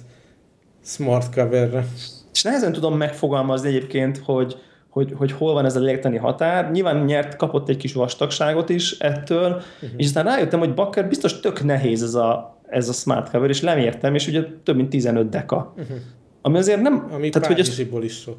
smart 0.85 1.35
coverre. 1.35 1.87
És 2.33 2.43
nehezen 2.43 2.73
tudom 2.73 2.97
megfogalmazni 2.97 3.69
egyébként, 3.69 4.19
hogy, 4.19 4.57
hogy, 4.89 5.15
hogy 5.17 5.33
hol 5.33 5.53
van 5.53 5.65
ez 5.65 5.77
a 5.77 5.81
lélektani 5.81 6.17
határ. 6.17 6.71
Nyilván 6.71 7.05
nyert, 7.05 7.37
kapott 7.37 7.69
egy 7.69 7.77
kis 7.77 7.93
vastagságot 7.93 8.69
is 8.69 8.99
ettől, 8.99 9.49
uh-huh. 9.51 9.91
és 9.97 10.07
aztán 10.07 10.25
rájöttem, 10.25 10.59
hogy 10.59 10.75
bakker 10.75 11.09
biztos 11.09 11.41
tök 11.41 11.65
nehéz 11.65 12.03
ez 12.03 12.15
a, 12.15 12.59
ez 12.69 12.89
a 12.89 12.93
smart 12.93 13.31
cover, 13.31 13.49
és 13.49 13.61
lemértem, 13.61 14.15
és 14.15 14.27
ugye 14.27 14.43
több 14.63 14.77
mint 14.77 14.89
15 14.89 15.29
deka. 15.29 15.75
Uh-huh. 15.77 15.97
Ami 16.43 16.59
azért 16.59 16.81
nem... 16.81 17.09
Ami 17.13 17.29
tehát, 17.29 17.49
Párizsiból 17.49 18.01
hogy 18.01 18.09
ez, 18.09 18.15
is 18.15 18.21
sok. 18.21 18.37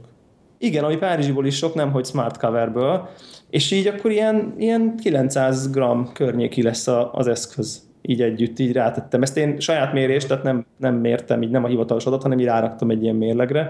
Igen, 0.57 0.83
ami 0.83 0.97
Párizsiból 0.97 1.45
is 1.45 1.55
sok, 1.55 1.73
nem 1.73 1.91
hogy 1.91 2.05
smart 2.05 2.37
coverből, 2.37 3.09
és 3.49 3.71
így 3.71 3.87
akkor 3.87 4.11
ilyen, 4.11 4.53
ilyen 4.57 4.95
900 4.95 5.71
g 5.71 5.79
környéki 6.13 6.61
lesz 6.61 6.87
a, 6.87 7.13
az 7.13 7.27
eszköz 7.27 7.81
így 8.01 8.21
együtt 8.21 8.59
így 8.59 8.71
rátettem. 8.71 9.21
Ezt 9.21 9.37
én 9.37 9.59
saját 9.59 9.93
mérést, 9.93 10.27
tehát 10.27 10.43
nem, 10.43 10.65
nem 10.77 10.95
mértem, 10.95 11.41
így 11.41 11.49
nem 11.49 11.63
a 11.63 11.67
hivatalos 11.67 12.05
adat, 12.05 12.21
hanem 12.21 12.39
így 12.39 12.45
ráraktam 12.45 12.89
egy 12.89 13.03
ilyen 13.03 13.15
mérlegre. 13.15 13.67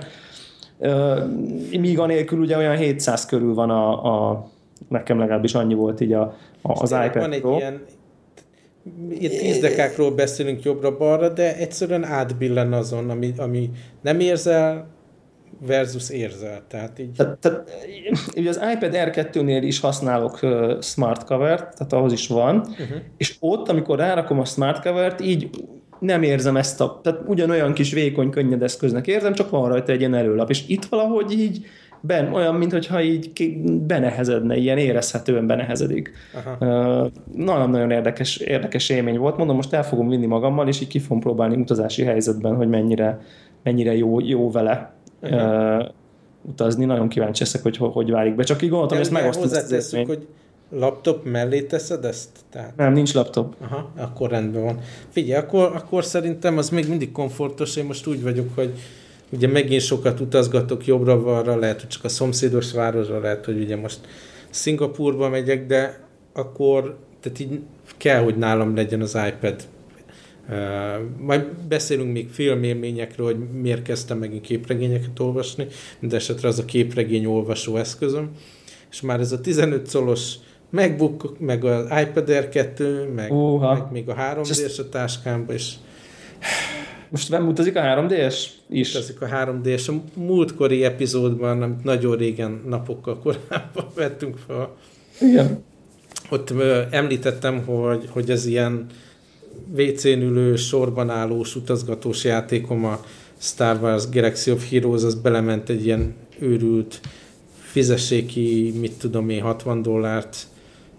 Míg 1.80 2.00
anélkül 2.00 2.40
ugye 2.40 2.58
olyan 2.58 2.76
700 2.76 3.26
körül 3.26 3.54
van 3.54 3.70
a, 3.70 4.30
a 4.30 4.48
nekem 4.88 5.20
legalábbis 5.20 5.54
annyi 5.54 5.74
volt 5.74 6.02
így 6.02 6.14
a, 6.14 6.22
a, 6.62 6.82
az 6.82 6.92
iPad 6.92 7.22
van 7.22 7.32
egy 7.32 7.46
ilyen 7.46 7.82
ilyen 9.10 9.32
tízdekákról 9.32 10.12
beszélünk 10.12 10.64
jobbra-balra, 10.64 11.30
de 11.30 11.56
egyszerűen 11.56 12.04
átbillen 12.04 12.74
azon, 12.74 13.10
ami, 13.10 13.34
ami 13.38 13.70
nem 14.02 14.20
érzel, 14.20 14.88
versus 15.66 16.10
érzel. 16.10 16.64
Tehát 16.68 17.00
így... 17.00 17.12
Tehát, 17.12 17.38
tehát, 17.38 17.70
ugye 18.36 18.50
az 18.50 18.62
iPad 18.74 18.92
R2-nél 18.94 19.62
is 19.64 19.80
használok 19.80 20.40
uh, 20.42 20.82
smart 20.82 21.24
cover-t, 21.24 21.76
tehát 21.78 21.94
ahhoz 21.94 22.12
is 22.12 22.28
van, 22.28 22.56
uh-huh. 22.56 22.98
és 23.18 23.36
ott, 23.40 23.70
amikor 23.70 23.98
rárakom 23.98 24.40
a 24.40 24.46
smart 24.46 24.84
cover-t, 24.84 25.22
így 25.22 25.50
nem 26.00 26.24
érzem 26.24 26.58
ezt 26.58 26.82
a, 26.82 27.00
tehát 27.04 27.20
ugyanolyan 27.26 27.74
kis 27.74 27.94
vékony, 27.94 28.30
könnyed 28.30 28.64
eszköznek 28.64 29.08
érzem, 29.08 29.34
csak 29.34 29.50
van 29.50 29.70
rajta 29.70 29.92
egy 29.92 30.00
ilyen 30.00 30.14
előlap, 30.14 30.50
és 30.50 30.64
itt 30.68 30.86
valahogy 30.86 31.32
így 31.32 31.66
ben, 32.04 32.34
olyan, 32.34 32.56
mintha 32.56 33.02
így 33.02 33.58
benehezedne, 33.88 34.56
ilyen 34.56 34.78
érezhetően 34.78 35.48
benehezedik. 35.48 36.12
Uh, 36.60 37.08
nagyon-nagyon 37.36 37.92
érdekes, 37.92 38.38
érdekes 38.38 38.90
élmény 38.90 39.18
volt. 39.18 39.38
Mondom, 39.38 39.56
most 39.56 39.74
el 39.74 39.84
fogom 39.84 40.10
vinni 40.10 40.26
magammal, 40.26 40.68
és 40.68 40.82
így 40.82 40.88
ki 40.88 41.00
fogom 41.00 41.20
próbálni 41.20 41.56
utazási 41.56 42.04
helyzetben, 42.04 42.56
hogy 42.56 42.68
mennyire, 42.68 43.20
mennyire 43.64 43.96
jó, 43.96 44.20
jó 44.20 44.52
vele 44.52 45.01
uh-huh. 45.22 45.86
utazni. 46.42 46.86
Nagyon 46.86 47.10
kíváncsi 47.10 47.44
leszek, 47.44 47.62
hogy 47.62 47.78
hogy 47.78 48.12
válik 48.12 48.36
be. 48.36 48.44
Csak 48.44 48.62
így 48.62 48.70
gondoltam, 48.70 48.98
hogy 48.98 49.06
ezt 49.06 49.16
megosztom 49.16 49.78
ezt 49.78 49.96
hogy 49.96 50.28
laptop 50.72 51.26
mellé 51.26 51.62
teszed 51.62 52.06
ezt? 52.06 52.30
Tehát... 52.52 52.76
Nem, 52.76 52.94
nincs 52.94 53.14
laptop. 53.14 53.56
Aha, 53.62 53.92
akkor 53.98 54.30
rendben 54.30 54.64
van. 54.64 54.80
Figyelj, 55.10 55.42
akkor, 55.42 55.72
akkor 55.76 56.04
szerintem 56.04 56.58
az 56.58 56.70
még 56.70 56.90
mindig 56.90 57.12
komfortos. 57.12 57.76
Én 57.76 57.86
most 57.86 58.08
úgy 58.08 58.24
vagyok, 58.24 58.56
hogy 58.56 58.72
ugye 59.30 59.48
megint 59.48 59.82
sokat 59.82 60.20
utazgatok 60.20 60.86
jobbra-balra, 60.86 61.56
lehet, 61.56 61.80
hogy 61.80 61.90
csak 61.90 62.04
a 62.04 62.10
szomszédos 62.10 62.72
városra, 62.72 63.20
lehet, 63.20 63.46
hogy 63.46 63.62
ugye 63.62 63.76
most 63.76 64.00
Szingapurba 64.50 65.30
megyek, 65.30 65.68
de 65.68 66.00
akkor 66.34 66.98
tehát 67.20 67.40
így 67.40 67.60
kell, 67.98 68.24
hogy 68.24 68.38
nálam 68.38 68.76
legyen 68.76 69.02
az 69.02 69.18
iPad 69.28 69.56
majd 71.18 71.46
beszélünk 71.68 72.12
még 72.12 72.30
filmélményekről, 72.30 73.26
hogy 73.26 73.38
miért 73.62 73.82
kezdtem 73.82 74.18
megint 74.18 74.42
képregényeket 74.42 75.20
olvasni, 75.20 75.68
de 76.00 76.16
esetre 76.16 76.48
az 76.48 76.60
a 76.60 76.66
képregény 76.66 77.26
olvasó 77.26 77.78
eszközöm. 77.78 78.30
És 78.92 79.02
már 79.02 79.20
ez 79.20 79.32
a 79.32 79.42
15 79.42 79.92
colos 79.92 80.34
MacBook, 80.70 81.40
meg 81.40 81.66
az 81.66 81.86
iPad 82.02 82.30
Air 82.30 82.50
2, 82.50 83.12
meg, 83.16 83.32
meg 83.60 83.92
még 83.92 84.10
a 84.10 84.14
3 84.14 84.44
d 84.44 84.80
a 84.80 84.90
táskámba, 84.90 85.54
és 85.54 85.74
Most 87.10 87.30
nem 87.30 87.48
utazik 87.48 87.76
a 87.76 87.82
3DS 87.82 88.46
is? 88.70 88.90
Utazik 88.90 89.22
a 89.22 89.26
3DS. 89.26 89.90
A 89.90 90.20
múltkori 90.20 90.84
epizódban, 90.84 91.62
amit 91.62 91.84
nagyon 91.84 92.18
régen, 92.18 92.62
napokkal 92.68 93.20
korábban 93.20 93.86
vettünk 93.96 94.38
fel. 94.48 94.76
Igen. 95.22 95.64
Ott 96.30 96.54
említettem, 96.92 97.66
hogy, 97.66 98.08
hogy 98.10 98.30
ez 98.30 98.46
ilyen 98.46 98.86
WC-n 99.78 100.22
ülő, 100.22 100.56
sorban 100.56 101.10
állós, 101.10 101.56
utazgatós 101.56 102.24
játékom 102.24 102.86
a 102.86 103.00
Star 103.38 103.82
Wars 103.82 104.10
Galaxy 104.10 104.52
of 104.52 104.70
Heroes, 104.70 105.04
az 105.04 105.16
belement 105.16 105.70
egy 105.70 105.86
ilyen 105.86 106.14
őrült 106.40 107.00
fizessék 107.60 108.36
mit 108.80 108.94
tudom 109.00 109.30
én, 109.30 109.42
60 109.42 109.82
dollárt 109.82 110.48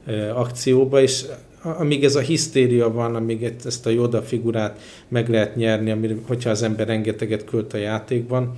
ö, 0.07 0.29
akcióba, 0.29 1.01
és 1.01 1.25
amíg 1.62 2.05
ez 2.05 2.14
a 2.14 2.20
hisztéria 2.20 2.92
van, 2.92 3.14
amíg 3.14 3.53
ezt 3.64 3.87
a 3.87 3.90
Yoda 3.90 4.22
figurát 4.22 4.81
meg 5.09 5.29
lehet 5.29 5.57
nyerni, 5.57 5.90
amire, 5.90 6.14
hogyha 6.27 6.51
az 6.51 6.62
ember 6.62 6.87
rengeteget 6.87 7.44
költ 7.44 7.72
a 7.72 7.77
játékban, 7.77 8.53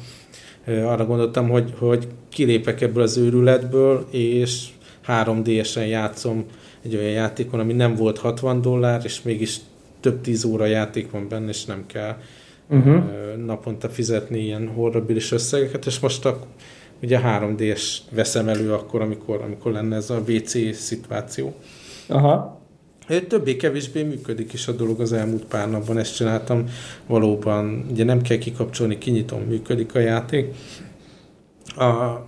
arra 0.67 1.07
gondoltam, 1.07 1.49
hogy, 1.49 1.73
hogy 1.79 2.09
kilépek 2.29 2.81
ebből 2.81 3.03
az 3.03 3.17
őrületből, 3.17 4.07
és 4.11 4.67
3D-esen 5.07 5.88
játszom 5.88 6.45
egy 6.83 6.97
olyan 6.97 7.11
játékon, 7.11 7.61
ami 7.61 7.73
nem 7.73 7.95
volt 7.95 8.19
60 8.19 8.61
dollár, 8.61 9.01
és 9.05 9.23
mégis 9.23 9.57
több 10.05 10.21
tíz 10.21 10.45
óra 10.45 10.67
játék 10.67 11.11
van 11.11 11.29
benne, 11.29 11.49
és 11.49 11.64
nem 11.64 11.87
kell 11.87 12.17
uh-huh. 12.69 13.03
naponta 13.45 13.88
fizetni 13.88 14.38
ilyen 14.38 14.69
horribilis 14.69 15.33
összegeket, 15.33 15.87
és 15.87 15.99
most 16.01 16.25
a, 16.25 16.40
ugye 17.03 17.21
3D-es 17.25 17.83
veszem 18.11 18.49
elő 18.49 18.73
akkor, 18.73 19.01
amikor, 19.01 19.43
amikor 19.43 19.73
lenne 19.73 19.97
ez 19.97 20.11
a 20.11 20.23
WC 20.29 20.77
szituáció. 20.77 21.55
Aha. 22.09 22.61
Többé-kevésbé 23.29 24.03
működik 24.03 24.53
is 24.53 24.69
a 24.69 24.73
dolog 24.73 25.01
az 25.01 25.12
elmúlt 25.12 25.45
pár 25.45 25.71
napban, 25.71 25.99
ezt 25.99 26.17
csináltam 26.17 26.64
valóban, 27.07 27.87
ugye 27.90 28.05
nem 28.05 28.23
kell 28.23 28.38
kikapcsolni, 28.38 28.99
kinyitom, 28.99 29.40
működik 29.40 29.95
a 29.95 29.99
játék. 29.99 30.55
A 31.77 32.21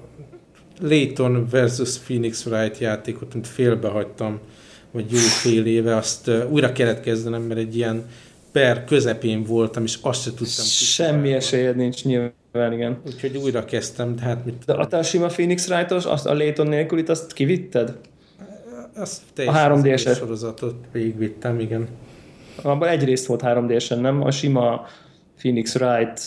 Layton 0.81 1.47
versus 1.51 1.99
Phoenix 1.99 2.47
Wright 2.47 2.79
játékot, 2.79 3.35
amit 3.35 3.47
félbehagytam, 3.47 4.39
vagy 4.91 5.13
jó 5.13 5.19
fél 5.19 5.67
éve, 5.67 5.97
azt 5.97 6.31
újra 6.51 6.73
kellett 6.73 7.01
kezdenem, 7.01 7.43
mert 7.43 7.61
egy 7.61 7.77
ilyen 7.77 8.05
per 8.53 8.85
közepén 8.85 9.43
voltam, 9.43 9.83
és 9.83 9.99
azt 10.03 10.23
se 10.23 10.31
tudtam. 10.31 10.65
Semmi 10.65 11.33
esélyed 11.33 11.77
nincs 11.77 12.05
nyilván, 12.05 12.73
igen. 12.73 13.01
Úgyhogy 13.07 13.37
újra 13.37 13.65
kezdtem, 13.65 14.17
de 14.17 14.23
hát 14.23 14.45
mit... 14.45 14.65
De 14.65 14.97
a, 14.97 15.03
sima 15.03 15.27
Phoenix 15.27 15.69
Wright-os, 15.69 16.05
azt 16.05 16.27
a 16.27 16.35
Layton 16.35 16.67
nélkülit, 16.67 17.09
azt 17.09 17.33
kivitted? 17.33 17.97
Azt 18.95 19.23
a 19.47 19.51
3 19.51 19.83
d 19.83 19.99
sorozatot 19.99 20.75
végigvittem, 20.93 21.61
igen. 21.61 21.89
Abban 22.63 22.89
egy 22.89 23.05
rész 23.05 23.27
volt 23.27 23.41
3 23.41 23.67
d 23.67 24.01
nem? 24.01 24.23
A 24.23 24.31
sima 24.31 24.87
Phoenix 25.39 25.75
Wright 25.75 26.21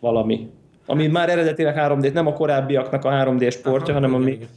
valami. 0.00 0.48
Ami 0.86 1.06
már 1.06 1.28
eredetileg 1.28 1.74
3 1.74 2.00
d 2.00 2.12
nem 2.12 2.26
a 2.26 2.32
korábbiaknak 2.32 3.04
a 3.04 3.10
3D 3.10 3.52
sportja, 3.52 3.92
Aha, 3.92 3.92
hanem 3.92 4.14
ami, 4.14 4.30
igen. 4.30 4.48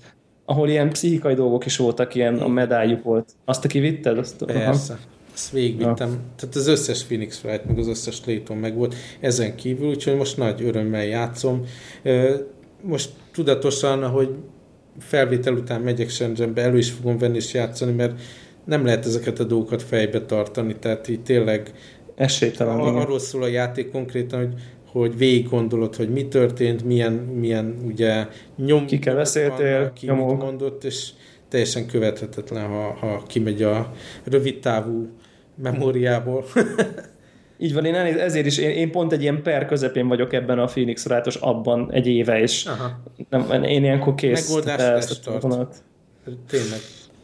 Ahol 0.54 0.70
ilyen 0.70 0.89
pszichikai 0.89 1.34
dolgok 1.34 1.66
is 1.66 1.78
voltak, 1.78 2.16
ilyen 2.16 2.38
a 2.38 2.48
medálljuk 2.48 3.04
volt. 3.04 3.32
Azt 3.46 3.62
te 3.62 3.68
kivitted? 3.68 4.18
Azt, 4.18 4.46
Persze. 4.46 4.94
Aha. 4.94 5.02
Ezt 5.34 5.52
végigvittem. 5.52 6.10
Ja. 6.10 6.20
Tehát 6.36 6.56
az 6.56 6.68
összes 6.68 7.04
Phoenix 7.04 7.44
Wright, 7.44 7.66
meg 7.66 7.78
az 7.78 7.88
összes 7.88 8.22
Layton 8.26 8.58
meg 8.58 8.76
volt 8.76 8.96
ezen 9.20 9.56
kívül, 9.56 9.88
úgyhogy 9.88 10.16
most 10.16 10.38
nagy 10.38 10.63
örömmel 10.63 11.06
játszom. 11.06 11.66
Most 12.82 13.10
tudatosan, 13.32 14.04
ahogy 14.04 14.30
felvétel 15.00 15.54
után 15.54 15.82
megyek 15.82 16.10
Shenzhenbe, 16.10 16.62
elő 16.62 16.78
is 16.78 16.92
fogom 16.92 17.18
venni 17.18 17.36
és 17.36 17.54
játszani, 17.54 17.92
mert 17.92 18.22
nem 18.66 18.86
lehet 18.86 19.06
ezeket 19.06 19.39
a 19.39 19.44
dolgokat 19.44 19.84
fejbe 19.84 20.22
tartani, 20.22 20.76
tehát 20.76 21.08
így 21.08 21.22
tényleg 21.22 21.74
Esélytelen, 22.16 22.80
a, 22.80 23.00
arról 23.00 23.20
szól 23.20 23.44
a 23.44 23.48
játék 23.48 23.92
konkrétan, 23.92 24.39
hogy 24.39 24.54
hogy 24.94 25.18
végig 25.18 25.50
gondolod, 25.50 25.96
hogy 25.96 26.10
mi 26.10 26.28
történt, 26.28 26.84
milyen, 26.84 27.14
milyen 27.14 27.84
ugye 27.86 28.28
nyom... 28.58 28.86
Kikkel 28.86 29.16
beszéltél, 29.16 29.94
ki 29.94 30.12
mit 30.12 30.38
mondott, 30.38 30.84
és 30.84 31.10
teljesen 31.50 31.88
követhetetlen, 31.88 32.68
ha, 32.68 32.98
ha 33.00 33.24
kimegy 33.28 33.64
a 33.64 33.92
rövid 34.24 34.60
távú 34.60 35.08
memóriából. 35.56 36.46
Így 37.58 37.74
van, 37.74 37.86
én 37.86 37.96
ezért 37.96 38.46
is, 38.46 38.58
én, 38.58 38.70
én 38.70 38.92
pont 38.92 39.12
egy 39.12 39.22
ilyen 39.22 39.42
per 39.42 39.66
közepén 39.66 40.08
vagyok 40.08 40.34
ebben 40.34 40.60
a 40.60 40.66
Phoenix 40.66 41.06
rátos 41.06 41.36
abban 41.36 41.92
egy 41.92 42.08
éve, 42.08 42.42
és 42.42 42.70
nem, 43.30 43.64
én 43.64 43.84
ilyenkor 43.84 44.16
kész. 44.16 44.48
Megoldás 44.48 44.82
ezt 44.82 45.28
a. 45.28 45.40
Tényleg. 46.48 46.80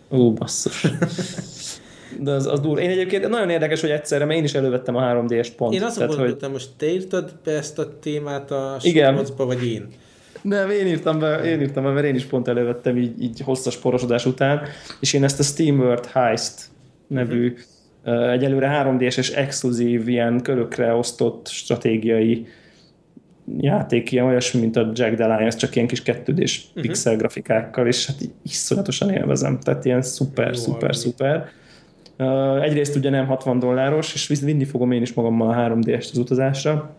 Ú, 0.09 0.33
basszus. 0.33 0.81
De 2.19 2.31
az, 2.31 2.47
az 2.47 2.59
dur. 2.59 2.79
Én 2.79 2.89
egyébként 2.89 3.29
nagyon 3.29 3.49
érdekes, 3.49 3.81
hogy 3.81 3.89
egyszerre, 3.89 4.25
mert 4.25 4.37
én 4.37 4.43
is 4.43 4.53
elővettem 4.53 4.95
a 4.95 5.01
3D-es 5.01 5.47
pont. 5.57 5.73
Én 5.73 5.83
azt 5.83 5.97
tehát, 5.97 6.13
hogy... 6.13 6.37
most 6.51 6.69
te 6.77 6.91
írtad 6.91 7.33
be 7.43 7.51
ezt 7.51 7.79
a 7.79 7.99
témát 7.99 8.51
a 8.51 8.77
sportba, 8.79 9.45
vagy 9.45 9.67
én? 9.67 9.87
Nem, 10.41 10.69
én 10.69 10.87
írtam 10.87 11.19
be, 11.19 11.43
én 11.43 11.61
írtam 11.61 11.83
be, 11.83 11.89
mert 11.89 12.05
én 12.05 12.15
is 12.15 12.25
pont 12.25 12.47
elővettem 12.47 12.97
így, 12.97 13.21
így 13.21 13.39
hosszas 13.39 13.77
porosodás 13.77 14.25
után, 14.25 14.61
és 14.99 15.13
én 15.13 15.23
ezt 15.23 15.39
a 15.39 15.43
SteamWorld 15.43 16.05
Heist 16.05 16.65
nevű 17.07 17.47
uh-huh 17.47 17.63
egyelőre 18.03 18.83
3D-es 18.83 19.17
és 19.17 19.29
exkluzív 19.29 20.07
ilyen 20.07 20.41
körökre 20.41 20.93
osztott 20.93 21.47
stratégiai 21.47 22.47
játék, 23.57 24.11
ilyen 24.11 24.25
olyasmi, 24.25 24.59
mint 24.59 24.75
a 24.75 24.91
Jack 24.93 25.15
the 25.15 25.35
Lions, 25.35 25.55
csak 25.55 25.75
ilyen 25.75 25.87
kis 25.87 26.01
kettődés 26.01 26.65
uh-huh. 26.67 26.81
pixel 26.81 27.15
grafikákkal, 27.15 27.87
és 27.87 28.05
hát 28.05 28.17
iszonyatosan 28.43 29.09
élvezem, 29.09 29.59
tehát 29.59 29.85
ilyen 29.85 30.01
szuper, 30.01 30.47
Jó, 30.47 30.53
szuper, 30.53 30.95
szuper. 30.95 31.49
Egyrészt 32.61 32.95
ugye 32.95 33.09
nem 33.09 33.25
60 33.25 33.59
dolláros, 33.59 34.13
és 34.13 34.41
vinni 34.41 34.65
fogom 34.65 34.91
én 34.91 35.01
is 35.01 35.13
magammal 35.13 35.49
a 35.49 35.69
3D-est 35.69 36.09
az 36.11 36.17
utazásra. 36.17 36.95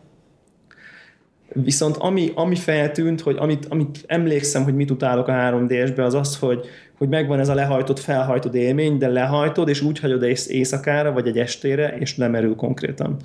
Viszont 1.52 1.96
ami, 1.96 2.32
ami 2.34 2.56
feltűnt, 2.56 3.20
hogy 3.20 3.36
amit, 3.38 3.66
amit 3.68 4.04
emlékszem, 4.06 4.62
hogy 4.62 4.74
mit 4.74 4.90
utálok 4.90 5.28
a 5.28 5.32
3D-esbe, 5.32 6.04
az 6.04 6.14
az, 6.14 6.38
hogy 6.38 6.68
hogy 7.00 7.08
megvan 7.08 7.38
ez 7.38 7.48
a 7.48 7.54
lehajtott, 7.54 7.98
felhajtod 7.98 8.54
élmény, 8.54 8.98
de 8.98 9.08
lehajtod, 9.08 9.68
és 9.68 9.80
úgy 9.80 9.98
hagyod 9.98 10.22
éjszakára, 10.46 11.12
vagy 11.12 11.26
egy 11.26 11.38
estére, 11.38 11.96
és 11.98 12.14
nem 12.14 12.30
merül 12.30 12.56
konkrétan. 12.56 13.16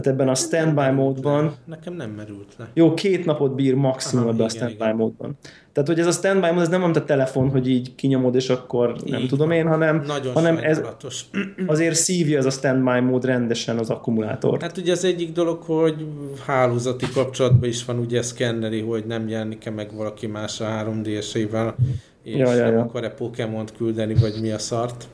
Tehát 0.00 0.18
ebben 0.18 0.28
a 0.28 0.34
standby 0.34 0.90
módban... 0.90 1.54
Nekem 1.64 1.94
nem 1.94 2.10
merült 2.10 2.54
le. 2.58 2.68
Jó, 2.74 2.94
két 2.94 3.24
napot 3.24 3.54
bír 3.54 3.74
maximum 3.74 4.24
Aha, 4.24 4.32
ebben 4.32 4.46
a 4.46 4.48
standby 4.48 4.92
módban. 4.92 5.36
Tehát, 5.72 5.88
hogy 5.88 5.98
ez 5.98 6.06
a 6.06 6.10
standby 6.10 6.50
mód, 6.50 6.60
ez 6.60 6.68
nem 6.68 6.80
mint 6.80 6.96
a 6.96 7.04
telefon, 7.04 7.50
hogy 7.50 7.68
így 7.68 7.94
kinyomod, 7.94 8.34
és 8.34 8.48
akkor 8.48 8.96
nem 9.04 9.20
így 9.20 9.28
tudom 9.28 9.50
én, 9.50 9.66
hanem, 9.66 10.02
Nagyon 10.06 10.32
hanem 10.32 10.56
ez 10.56 10.82
azért 11.66 11.94
szívja 11.94 12.38
ez 12.38 12.46
a 12.46 12.50
standby 12.50 13.00
mód 13.00 13.24
rendesen 13.24 13.78
az 13.78 13.90
akkumulátort. 13.90 14.62
Hát 14.62 14.76
ugye 14.76 14.92
az 14.92 15.04
egyik 15.04 15.32
dolog, 15.32 15.62
hogy 15.62 16.06
hálózati 16.46 17.06
kapcsolatban 17.14 17.68
is 17.68 17.84
van, 17.84 17.98
ugye 17.98 18.22
szkenneri, 18.22 18.80
hogy 18.80 19.04
nem 19.06 19.28
jelenik-e 19.28 19.70
meg 19.70 19.90
valaki 19.94 20.26
más 20.26 20.60
a 20.60 20.64
3D-esével 20.64 21.74
és 22.22 22.36
ja, 22.36 22.54
ja, 22.54 22.66
ja. 22.66 22.80
akar-e 22.80 23.10
Pokémont 23.10 23.76
küldeni, 23.76 24.14
vagy 24.14 24.34
mi 24.40 24.50
a 24.50 24.58
szart. 24.58 25.08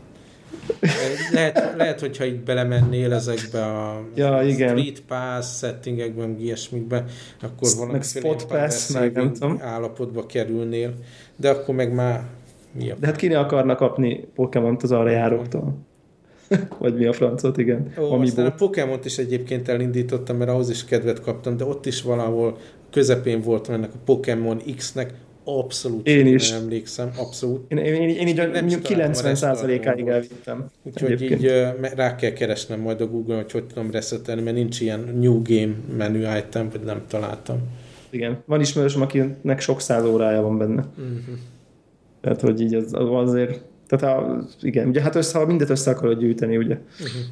Lehet, 1.33 1.75
lehet, 1.77 2.01
hogyha 2.01 2.25
itt 2.25 2.45
belemennél 2.45 3.13
ezekbe 3.13 3.65
a 3.65 4.03
ja, 4.15 4.43
igen. 4.43 4.77
Street 4.77 5.01
Pass 5.01 5.59
settingekben, 5.59 6.37
ilyesmikbe, 6.41 7.05
akkor 7.43 7.69
valami 7.77 8.03
Spot 8.03 8.47
Pass, 8.47 8.93
meg 8.93 9.13
nem 9.13 9.33
tudom. 9.33 9.59
állapotba 9.61 10.27
kerülnél, 10.27 10.95
de 11.37 11.51
akkor 11.51 11.75
meg 11.75 11.93
már 11.93 12.25
mi 12.73 12.91
a 12.91 12.95
De 13.01 13.07
hát 13.07 13.17
kinek 13.17 13.39
akarnak 13.39 13.77
kapni 13.77 14.29
Pokémont 14.35 14.83
az 14.83 14.93
arra 14.93 15.11
járóktól? 15.11 15.75
Vagy 16.79 16.95
mi 16.95 17.07
a 17.07 17.13
francot, 17.13 17.59
igen. 17.59 17.93
Ó, 17.99 18.21
aztán 18.21 18.47
a 18.47 18.51
Pokémont 18.51 19.05
is 19.05 19.19
egyébként 19.19 19.69
elindítottam, 19.69 20.37
mert 20.37 20.51
ahhoz 20.51 20.71
is 20.71 20.85
kedvet 20.85 21.21
kaptam, 21.21 21.57
de 21.57 21.65
ott 21.65 21.87
is 21.87 22.03
valahol 22.03 22.59
közepén 22.91 23.41
voltam 23.41 23.75
ennek 23.75 23.95
a 23.95 23.99
Pokémon 24.05 24.63
X-nek, 24.77 25.15
Abszolút 25.45 26.07
én 26.07 26.27
is. 26.27 26.51
nem 26.51 26.61
emlékszem, 26.61 27.11
abszolút. 27.17 27.73
Én, 27.73 27.79
én, 27.79 28.09
én 28.09 28.29
így 28.29 28.37
nem 28.37 28.67
90%-áig 28.69 30.07
elvittem. 30.07 30.71
Úgyhogy 30.83 31.11
egyébként. 31.11 31.43
így 31.43 31.51
rá 31.95 32.15
kell 32.15 32.33
keresnem 32.33 32.81
majd 32.81 33.01
a 33.01 33.07
Google-on, 33.07 33.43
hogy 33.43 33.53
hogy 33.53 33.65
tudom 33.65 33.91
resetelni, 33.91 34.43
mert 34.43 34.57
nincs 34.57 34.81
ilyen 34.81 35.01
New 35.21 35.43
Game 35.43 35.75
menü 35.97 36.37
item, 36.37 36.69
vagy 36.71 36.81
nem 36.81 37.03
találtam. 37.09 37.59
Igen, 38.11 38.43
van 38.47 38.61
ismerősöm, 38.61 39.03
akinek 39.03 39.61
sok 39.61 39.81
száz 39.81 40.05
órája 40.05 40.43
van 40.43 40.59
benne. 40.59 40.87
Uh-huh. 40.97 41.39
Tehát, 42.21 42.41
hogy 42.41 42.61
így 42.61 42.75
az, 42.75 42.93
az 42.93 43.09
azért, 43.11 43.63
tehát 43.87 44.19
a, 44.19 44.45
igen, 44.61 44.89
ugye 44.89 45.01
hát 45.01 45.15
össze, 45.15 45.47
mindet 45.47 45.71
össze 45.71 45.91
akarod 45.91 46.19
gyűjteni, 46.19 46.57
ugye. 46.57 46.75
Uh-huh. 46.75 47.23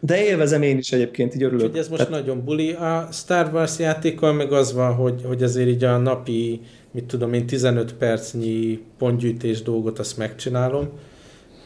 De 0.00 0.24
élvezem 0.24 0.62
én 0.62 0.78
is 0.78 0.92
egyébként, 0.92 1.34
így 1.34 1.42
örülök. 1.42 1.64
Úgyhogy 1.64 1.78
ez 1.78 1.88
most 1.88 2.06
Tehát... 2.06 2.24
nagyon 2.24 2.44
buli. 2.44 2.72
A 2.72 3.08
Star 3.12 3.50
Wars 3.52 3.78
játékkal 3.78 4.32
meg 4.32 4.52
az 4.52 4.72
van, 4.72 4.94
hogy, 4.94 5.22
hogy 5.24 5.42
azért 5.42 5.68
így 5.68 5.84
a 5.84 5.96
napi 5.96 6.60
mit 6.90 7.04
tudom 7.04 7.32
én, 7.32 7.46
15 7.46 7.94
percnyi 7.94 8.82
pontgyűjtés 8.98 9.62
dolgot 9.62 9.98
azt 9.98 10.16
megcsinálom, 10.16 10.88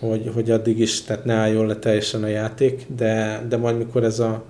hogy, 0.01 0.31
hogy 0.35 0.51
addig 0.51 0.79
is, 0.79 1.03
tehát 1.03 1.25
ne 1.25 1.35
álljon 1.35 1.67
le 1.67 1.77
teljesen 1.77 2.23
a 2.23 2.27
játék, 2.27 2.87
de, 2.97 3.45
de 3.49 3.57
majd 3.57 3.79
mikor 3.79 4.05
ez 4.05 4.19
a, 4.19 4.45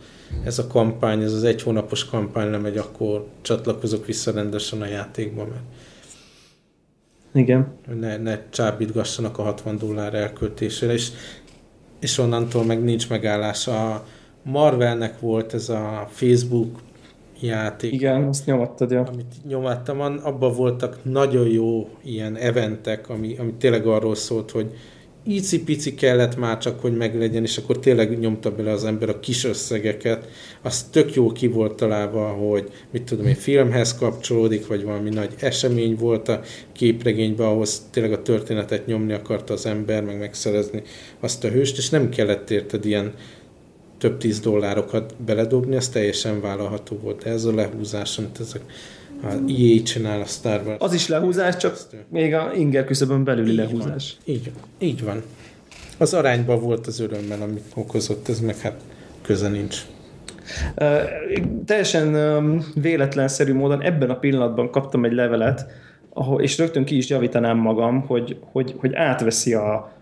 ez 0.45 0.59
a 0.59 0.67
kampány, 0.67 1.23
ez 1.23 1.33
az 1.33 1.45
egy 1.45 1.63
hónapos 1.63 2.05
kampány 2.05 2.51
lemegy, 2.51 2.77
akkor 2.77 3.27
csatlakozok 3.43 4.07
vissza 4.07 4.33
rendesen 4.33 4.83
a 4.83 4.87
játékba, 4.87 5.45
mert 5.45 5.63
igen. 7.35 7.73
Ne, 8.01 8.17
ne 8.17 8.49
csábítgassanak 8.51 9.39
a 9.39 9.43
60 9.43 9.79
dollár 9.79 10.15
elköltésére, 10.15 10.93
és, 10.93 11.11
és 12.03 12.19
onnantól 12.19 12.65
meg 12.65 12.85
nincs 12.85 13.09
megállás 13.09 13.67
a, 13.67 14.05
Marvelnek 14.43 15.21
volt 15.21 15.55
ez 15.55 15.69
a 15.69 16.09
Facebook 16.11 16.81
játék. 17.41 17.93
Igen, 17.93 18.23
azt 18.23 18.47
nyomattad, 18.47 18.91
ja. 18.91 19.03
Amit 19.13 19.35
nyomattam, 19.49 20.01
abban 20.01 20.55
voltak 20.55 20.99
nagyon 21.03 21.49
jó 21.49 21.89
ilyen 22.05 22.37
eventek, 22.37 23.09
ami, 23.09 23.37
ami 23.37 23.53
tényleg 23.53 23.87
arról 23.87 24.15
szólt, 24.15 24.51
hogy 24.51 24.71
pici 25.65 25.95
kellett 25.95 26.37
már 26.37 26.59
csak, 26.59 26.81
hogy 26.81 26.97
meglegyen, 26.97 27.43
és 27.43 27.57
akkor 27.57 27.79
tényleg 27.79 28.19
nyomta 28.19 28.51
bele 28.51 28.71
az 28.71 28.85
ember 28.85 29.09
a 29.09 29.21
kis 29.21 29.45
összegeket. 29.45 30.29
Az 30.63 30.83
tök 30.83 31.15
jó 31.15 31.33
ki 31.33 31.47
volt 31.47 31.77
találva, 31.77 32.29
hogy 32.29 32.71
mit 32.91 33.03
tudom 33.03 33.27
egy 33.27 33.37
filmhez 33.39 33.95
kapcsolódik, 33.95 34.67
vagy 34.67 34.85
valami 34.85 35.11
nagy 35.11 35.35
esemény 35.39 35.97
volt 35.97 36.29
a 36.29 36.41
képregényben, 36.73 37.47
ahhoz 37.47 37.83
tényleg 37.91 38.13
a 38.13 38.23
történetet 38.23 38.87
nyomni 38.87 39.13
akarta 39.13 39.53
az 39.53 39.67
ember, 39.67 40.05
meg 40.05 40.19
megszerezni 40.19 40.83
azt 41.21 41.45
a 41.45 41.49
hőst, 41.49 41.79
és 41.79 41.91
nem 41.91 42.09
kellett 42.09 42.51
érted 42.51 42.85
ilyen 42.85 43.15
több 43.99 44.19
tíz 44.19 44.41
dollárokat 44.41 45.15
beledobni, 45.25 45.77
az 45.77 45.89
teljesen 45.89 46.41
vállalható 46.41 46.99
volt. 47.03 47.25
Ez 47.25 47.45
a 47.45 47.55
lehúzás, 47.55 48.19
amit 48.19 48.41
ezek 48.41 48.63
a 49.23 49.29
EA 49.49 49.83
csinál 49.83 50.21
a 50.21 50.25
Star 50.25 50.63
Wars. 50.67 50.77
Az 50.81 50.95
is 50.95 51.09
lehúzás, 51.09 51.57
csak 51.57 51.79
még 52.09 52.35
a 52.35 52.53
inger 52.55 52.85
küszöbön 52.85 53.25
belüli 53.25 53.51
így 53.51 53.57
lehúzás. 53.57 54.17
Van. 54.25 54.35
Így, 54.35 54.51
így 54.79 55.05
van. 55.05 55.23
Az 55.99 56.15
arányban 56.15 56.61
volt 56.61 56.87
az 56.87 57.01
örömmel, 57.01 57.43
amit 57.43 57.65
okozott, 57.75 58.29
ez 58.29 58.41
meg 58.41 58.59
hát 58.59 58.81
köze 59.23 59.49
nincs. 59.49 59.77
Uh, 60.77 61.01
teljesen 61.65 62.15
um, 62.15 62.65
véletlenszerű 62.75 63.55
módon 63.55 63.83
ebben 63.83 64.11
a 64.11 64.19
pillanatban 64.19 64.71
kaptam 64.71 65.05
egy 65.05 65.13
levelet, 65.13 65.67
ahol, 66.13 66.43
és 66.43 66.59
rögtön 66.59 66.85
ki 66.85 66.97
is 66.97 67.09
javítanám 67.09 67.57
magam, 67.57 68.07
hogy, 68.07 68.37
hogy, 68.53 68.75
hogy 68.79 68.95
átveszi 68.95 69.55
a, 69.55 69.93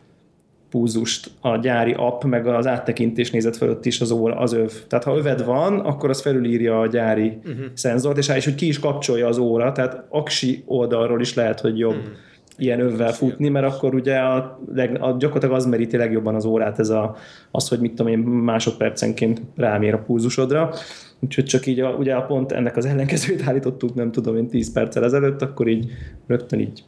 púzust 0.70 1.30
a 1.40 1.56
gyári 1.56 1.94
app, 1.96 2.24
meg 2.24 2.46
az 2.46 2.66
áttekintés 2.66 3.30
nézet 3.30 3.56
fölött 3.56 3.86
is 3.86 4.00
az, 4.00 4.10
óra, 4.10 4.36
az 4.36 4.52
öv. 4.52 4.72
Tehát 4.88 5.04
ha 5.04 5.16
öved 5.16 5.44
van, 5.44 5.78
akkor 5.78 6.10
az 6.10 6.20
felülírja 6.20 6.80
a 6.80 6.86
gyári 6.86 7.38
uh-huh. 7.44 7.64
szenzort, 7.74 8.18
és, 8.18 8.28
és 8.28 8.44
hogy 8.44 8.54
ki 8.54 8.66
is 8.66 8.78
kapcsolja 8.78 9.26
az 9.26 9.38
óra, 9.38 9.72
tehát 9.72 10.04
aksi 10.08 10.62
oldalról 10.66 11.20
is 11.20 11.34
lehet, 11.34 11.60
hogy 11.60 11.78
jobb 11.78 11.96
uh-huh. 11.96 12.12
ilyen 12.58 12.80
övvel 12.80 13.12
futni, 13.12 13.48
mert 13.48 13.66
akkor 13.66 13.94
ugye 13.94 14.16
a, 14.16 14.60
a, 15.00 15.16
gyakorlatilag 15.18 15.52
az 15.52 15.66
meríti 15.66 15.96
legjobban 15.96 16.34
az 16.34 16.44
órát, 16.44 16.78
ez 16.78 16.88
a, 16.88 17.16
az, 17.50 17.68
hogy 17.68 17.80
mit 17.80 17.94
tudom 17.94 18.12
én, 18.12 18.18
másodpercenként 18.18 19.40
rámér 19.56 19.94
a 19.94 19.98
púzusodra. 19.98 20.72
Úgyhogy 21.20 21.44
csak 21.44 21.66
így 21.66 21.80
a, 21.80 21.88
ugye 21.88 22.14
a 22.14 22.22
pont 22.22 22.52
ennek 22.52 22.76
az 22.76 22.86
ellenkezőt 22.86 23.42
állítottuk, 23.46 23.94
nem 23.94 24.12
tudom 24.12 24.36
én 24.36 24.48
10 24.48 24.72
perccel 24.72 25.04
ezelőtt, 25.04 25.42
akkor 25.42 25.68
így 25.68 25.90
rögtön 26.26 26.60
így 26.60 26.84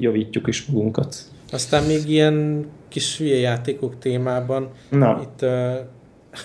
javítjuk 0.00 0.46
is 0.46 0.66
magunkat. 0.66 1.16
Aztán 1.50 1.84
még 1.84 2.08
ilyen 2.08 2.66
kis 2.94 3.18
hülye 3.18 3.36
játékok 3.36 3.98
témában. 3.98 4.70
Na. 4.90 5.20
Itt 5.22 5.42
uh, 5.42 5.74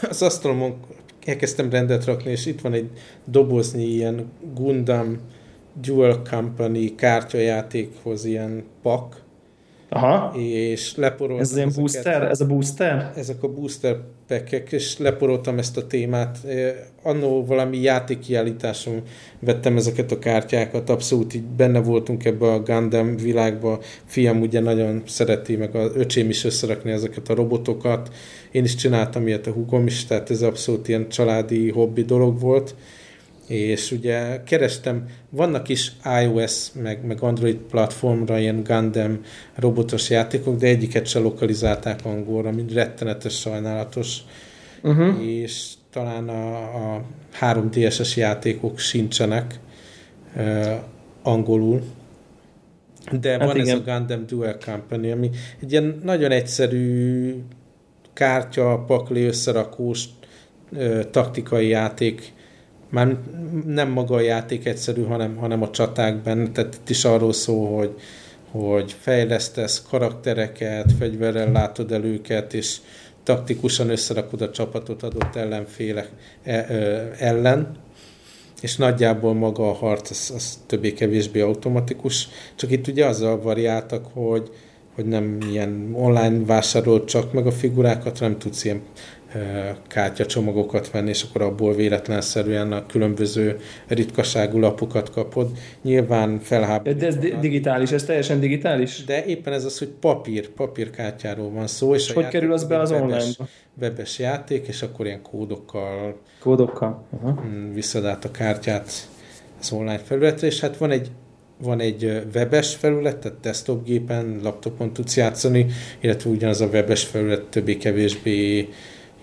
az 0.09 0.21
asztalomon 0.21 0.79
elkezdtem 1.25 1.69
rendet 1.69 2.05
rakni, 2.05 2.31
és 2.31 2.45
itt 2.45 2.61
van 2.61 2.73
egy 2.73 2.89
doboznyi 3.25 3.83
ilyen 3.83 4.31
Gundam 4.53 5.19
Dual 5.81 6.21
Company 6.29 6.95
kártyajátékhoz 6.95 8.25
ilyen 8.25 8.63
pak, 8.81 9.21
Aha. 9.89 10.33
és 10.37 10.95
leporoltam. 10.95 11.45
Ez 11.45 11.55
ilyen 11.55 11.71
booster? 11.75 12.21
Ez 12.21 12.41
a 12.41 12.45
booster? 12.45 13.11
Ezek 13.15 13.43
a 13.43 13.47
booster 13.47 13.99
pekek, 14.29 14.71
és 14.71 14.97
leporoltam 14.97 15.57
ezt 15.57 15.77
a 15.77 15.87
témát. 15.87 16.37
Annó 17.03 17.45
valami 17.45 17.81
játékkiállításon 17.81 19.01
vettem 19.39 19.77
ezeket 19.77 20.11
a 20.11 20.19
kártyákat, 20.19 20.89
abszolút 20.89 21.33
így 21.33 21.43
benne 21.43 21.79
voltunk 21.79 22.25
ebbe 22.25 22.51
a 22.51 22.59
Gundam 22.59 23.17
világba. 23.17 23.79
Fiam 24.05 24.41
ugye 24.41 24.59
nagyon 24.59 25.01
szereti, 25.05 25.55
meg 25.55 25.75
a 25.75 25.91
öcsém 25.95 26.29
is 26.29 26.43
összerakni 26.43 26.91
ezeket 26.91 27.29
a 27.29 27.35
robotokat. 27.35 28.13
Én 28.51 28.63
is 28.63 28.75
csináltam 28.75 29.27
ilyet 29.27 29.47
a 29.47 29.51
hugom 29.51 29.85
is, 29.85 30.05
tehát 30.05 30.29
ez 30.29 30.41
abszolút 30.41 30.87
ilyen 30.87 31.09
családi 31.09 31.69
hobbi 31.69 32.03
dolog 32.03 32.39
volt 32.39 32.75
és 33.49 33.91
ugye 33.91 34.43
kerestem, 34.43 35.05
vannak 35.29 35.69
is 35.69 35.91
iOS 36.21 36.71
meg, 36.73 37.05
meg 37.05 37.21
Android 37.21 37.55
platformra 37.55 38.39
ilyen 38.39 38.63
Gundam 38.63 39.19
robotos 39.55 40.09
játékok, 40.09 40.57
de 40.57 40.67
egyiket 40.67 41.07
se 41.07 41.19
lokalizálták 41.19 42.05
angolra, 42.05 42.51
mint 42.51 42.73
rettenetes 42.73 43.39
sajnálatos, 43.39 44.17
uh-huh. 44.81 45.27
és 45.27 45.73
talán 45.91 46.29
a, 46.29 46.55
a 46.95 47.03
3DS-es 47.41 48.15
játékok 48.15 48.79
sincsenek 48.79 49.59
uh, 50.35 50.73
angolul, 51.23 51.81
de 53.19 53.29
hát 53.29 53.45
van 53.45 53.55
igen. 53.55 53.67
ez 53.67 53.81
a 53.87 53.91
Gundam 53.91 54.25
Dual 54.27 54.57
Company, 54.65 55.11
ami 55.11 55.29
egy 55.61 55.71
ilyen 55.71 55.99
nagyon 56.03 56.31
egyszerű 56.31 57.33
kártya, 58.13 58.83
pakli 58.87 59.23
összerakós 59.23 60.05
uh, 60.71 61.09
taktikai 61.09 61.67
játék, 61.67 62.33
már 62.89 63.17
nem 63.65 63.89
maga 63.89 64.15
a 64.15 64.21
játék 64.21 64.65
egyszerű, 64.65 65.03
hanem, 65.03 65.35
hanem 65.35 65.61
a 65.61 65.69
csaták 65.69 66.21
benne, 66.21 66.51
tehát 66.51 66.75
itt 66.75 66.89
is 66.89 67.05
arról 67.05 67.33
szól, 67.33 67.77
hogy, 67.77 67.93
hogy 68.51 68.95
fejlesztesz 68.99 69.83
karaktereket, 69.89 70.91
fegyverrel 70.99 71.51
látod 71.51 71.91
el 71.91 72.03
őket, 72.03 72.53
és 72.53 72.77
taktikusan 73.23 73.89
összerakod 73.89 74.41
a 74.41 74.51
csapatot 74.51 75.03
adott 75.03 75.35
ellenfélek 75.35 76.09
e, 76.43 76.65
ellen, 77.17 77.77
és 78.61 78.75
nagyjából 78.75 79.33
maga 79.33 79.69
a 79.69 79.73
harc 79.73 80.09
az, 80.09 80.31
az 80.35 80.59
többé-kevésbé 80.65 81.39
automatikus, 81.39 82.27
csak 82.55 82.71
itt 82.71 82.87
ugye 82.87 83.05
azzal 83.05 83.41
variáltak, 83.41 84.05
hogy, 84.13 84.49
hogy 84.95 85.05
nem 85.05 85.37
ilyen 85.51 85.89
online 85.93 86.45
vásárolt 86.45 87.07
csak 87.07 87.33
meg 87.33 87.47
a 87.47 87.51
figurákat, 87.51 88.17
hanem 88.17 88.37
tudsz 88.37 88.65
ilyen 88.65 88.81
kártyacsomagokat 89.87 90.91
venni, 90.91 91.09
és 91.09 91.23
akkor 91.23 91.41
abból 91.41 91.75
véletlenszerűen 91.75 92.71
a 92.71 92.85
különböző 92.85 93.57
ritkaságú 93.87 94.59
lapokat 94.59 95.11
kapod. 95.11 95.49
Nyilván 95.81 96.39
felháborító. 96.39 96.99
De 96.99 97.05
ez 97.07 97.17
digitális, 97.41 97.91
ez 97.91 98.03
teljesen 98.03 98.39
digitális? 98.39 99.03
De 99.03 99.25
éppen 99.25 99.53
ez 99.53 99.65
az, 99.65 99.77
hogy 99.77 99.87
papír, 99.87 100.49
papírkártyáról 100.49 101.51
van 101.51 101.67
szó. 101.67 101.95
És, 101.95 102.07
és 102.07 102.13
hogy 102.13 102.27
kerül 102.27 102.53
az 102.53 102.63
be 102.63 102.79
az 102.79 102.91
online 102.91 103.31
Webes 103.81 104.19
játék, 104.19 104.67
és 104.67 104.81
akkor 104.81 105.05
ilyen 105.05 105.21
kódokkal, 105.21 106.19
kódokkal. 106.39 107.05
Uh-huh. 107.09 107.39
visszad 107.73 108.05
át 108.05 108.25
a 108.25 108.31
kártyát 108.31 109.09
az 109.59 109.71
online 109.71 109.97
felületre, 109.97 110.47
és 110.47 110.59
hát 110.59 110.77
van 110.77 110.91
egy 110.91 111.11
van 111.61 111.79
egy 111.79 112.21
webes 112.35 112.75
felület, 112.75 113.17
tehát 113.17 113.39
desktop 113.39 113.85
gépen, 113.85 114.39
laptopon 114.43 114.93
tudsz 114.93 115.17
játszani, 115.17 115.65
illetve 115.99 116.29
ugyanaz 116.29 116.61
a 116.61 116.65
webes 116.65 117.03
felület 117.03 117.43
többé-kevésbé 117.43 118.69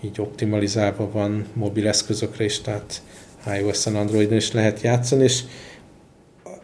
így 0.01 0.21
optimalizálva 0.21 1.11
van 1.11 1.45
mobil 1.53 1.87
eszközökre 1.87 2.43
is, 2.43 2.61
tehát 2.61 3.01
iOS-en, 3.59 3.95
Androidon 3.95 4.37
is 4.37 4.51
lehet 4.51 4.81
játszani, 4.81 5.23
és 5.23 5.43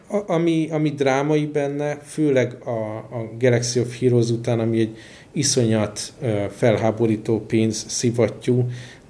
ami, 0.08 0.68
ami 0.72 0.90
drámai 0.90 1.46
benne, 1.46 1.96
főleg 1.96 2.58
a, 2.66 2.98
a 2.98 3.30
Galaxy 3.40 3.80
of 3.80 4.00
Heroes 4.00 4.30
után, 4.30 4.60
ami 4.60 4.80
egy 4.80 4.98
iszonyat 5.32 6.14
felháborító 6.50 7.40
pénz 7.40 7.86
szivattyú, 7.88 8.68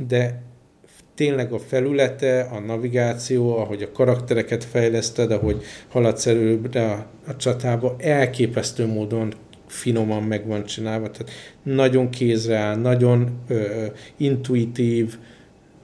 de 0.07 0.41
tényleg 1.15 1.53
a 1.53 1.59
felülete, 1.59 2.41
a 2.41 2.59
navigáció, 2.59 3.57
ahogy 3.57 3.81
a 3.81 3.91
karaktereket 3.91 4.63
fejleszted, 4.63 5.31
ahogy 5.31 5.63
haladsz 5.89 6.25
előbbre 6.25 6.91
a, 6.91 7.07
a 7.27 7.36
csatába, 7.36 7.95
elképesztő 7.99 8.86
módon 8.86 9.33
finoman 9.73 10.23
meg 10.23 10.47
van 10.47 10.65
csinálva, 10.65 11.12
tehát 11.12 11.31
nagyon 11.63 12.09
kézre 12.09 12.75
nagyon 12.75 13.29
ö, 13.47 13.86
intuitív, 14.17 15.17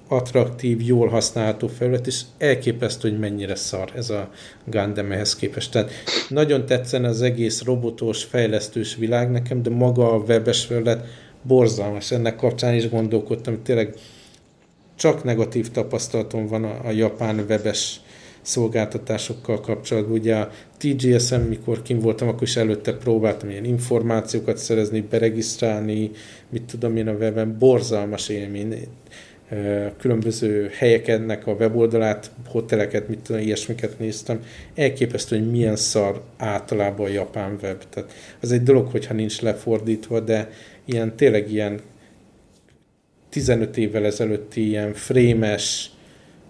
attraktív, 0.08 0.82
jól 0.82 1.08
használható 1.08 1.68
felület, 1.68 2.08
és 2.08 2.22
elképesztő, 2.38 3.10
hogy 3.10 3.20
mennyire 3.20 3.56
szar 3.56 3.92
ez 3.96 4.10
a 4.10 4.30
Gundam 4.66 5.12
ehhez 5.12 5.36
képest. 5.36 5.72
Tehát 5.72 5.92
nagyon 6.30 6.66
tetszene 6.66 7.08
az 7.08 7.22
egész 7.22 7.64
robotos, 7.64 8.24
fejlesztős 8.24 8.96
világ 8.96 9.32
nekem, 9.32 9.64
de 9.64 9.70
maga 9.70 10.14
a 10.14 10.18
webes 10.18 10.66
felület 10.66 11.06
borzalmas. 11.42 12.12
Ennek 12.12 12.36
kapcsán 12.36 12.74
is 12.74 12.90
gondolkodtam, 12.90 13.54
hogy 13.54 13.64
tényleg 13.64 13.96
csak 14.96 15.24
negatív 15.24 15.72
tapasztalatom 15.72 16.48
van 16.48 16.64
a, 16.64 16.88
a 16.88 16.92
japán 16.92 17.46
webes 17.48 18.02
szolgáltatásokkal 18.42 19.60
kapcsolatban. 19.60 20.18
Ugye 20.18 20.36
a 20.36 20.50
TGSM, 20.78 21.42
mikor 21.42 21.82
kim 21.82 22.00
voltam, 22.00 22.28
akkor 22.28 22.44
is 22.44 22.56
előtte 22.56 22.94
próbáltam 22.94 23.50
ilyen 23.50 23.66
információkat 23.66 24.58
szerezni, 24.58 25.02
beregisztrálni, 25.02 26.12
mit 26.50 26.64
tudom 26.64 26.98
én 26.98 27.08
a 27.08 27.14
webben, 27.14 27.58
borzalmas 27.60 28.30
élmény. 28.30 28.88
Különböző 29.98 30.70
helyeknek 30.78 31.48
a 31.48 31.52
weboldalát, 31.52 32.32
hoteleket, 32.48 33.08
mit 33.08 33.20
tudom, 33.20 33.42
ilyesmiket 33.42 34.00
néztem. 34.00 34.44
Elképesztő, 34.76 35.38
hogy 35.38 35.52
milyen 35.52 35.76
szar 35.76 36.22
általában 36.38 37.06
a 37.06 37.10
japán 37.10 37.58
web. 37.62 37.84
Tehát 37.90 38.14
az 38.42 38.52
egy 38.52 38.64
dolog, 38.64 38.88
hogyha 38.92 39.14
nincs 39.14 39.42
lefordítva, 39.42 40.20
de 40.20 40.50
ilyen 40.86 41.16
tényleg 41.16 41.52
ilyen 41.52 41.80
15 43.30 43.78
évvel 43.78 44.06
ezelőtti 44.06 44.68
ilyen 44.68 44.94
frémes, 44.94 45.92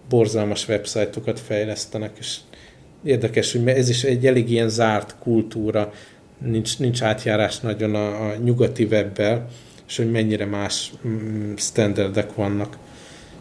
borzalmas 0.09 0.67
websájtokat 0.67 1.39
fejlesztenek, 1.39 2.11
és 2.19 2.37
érdekes, 3.03 3.51
hogy 3.51 3.67
ez 3.67 3.89
is 3.89 4.03
egy 4.03 4.27
elég 4.27 4.51
ilyen 4.51 4.69
zárt 4.69 5.15
kultúra, 5.19 5.93
nincs, 6.37 6.79
nincs 6.79 7.01
átjárás 7.01 7.59
nagyon 7.59 7.95
a, 7.95 8.29
a 8.29 8.35
nyugati 8.35 8.83
webbel, 8.83 9.47
és 9.87 9.97
hogy 9.97 10.11
mennyire 10.11 10.45
más 10.45 10.93
mm, 11.07 11.53
standardek 11.55 12.35
vannak. 12.35 12.77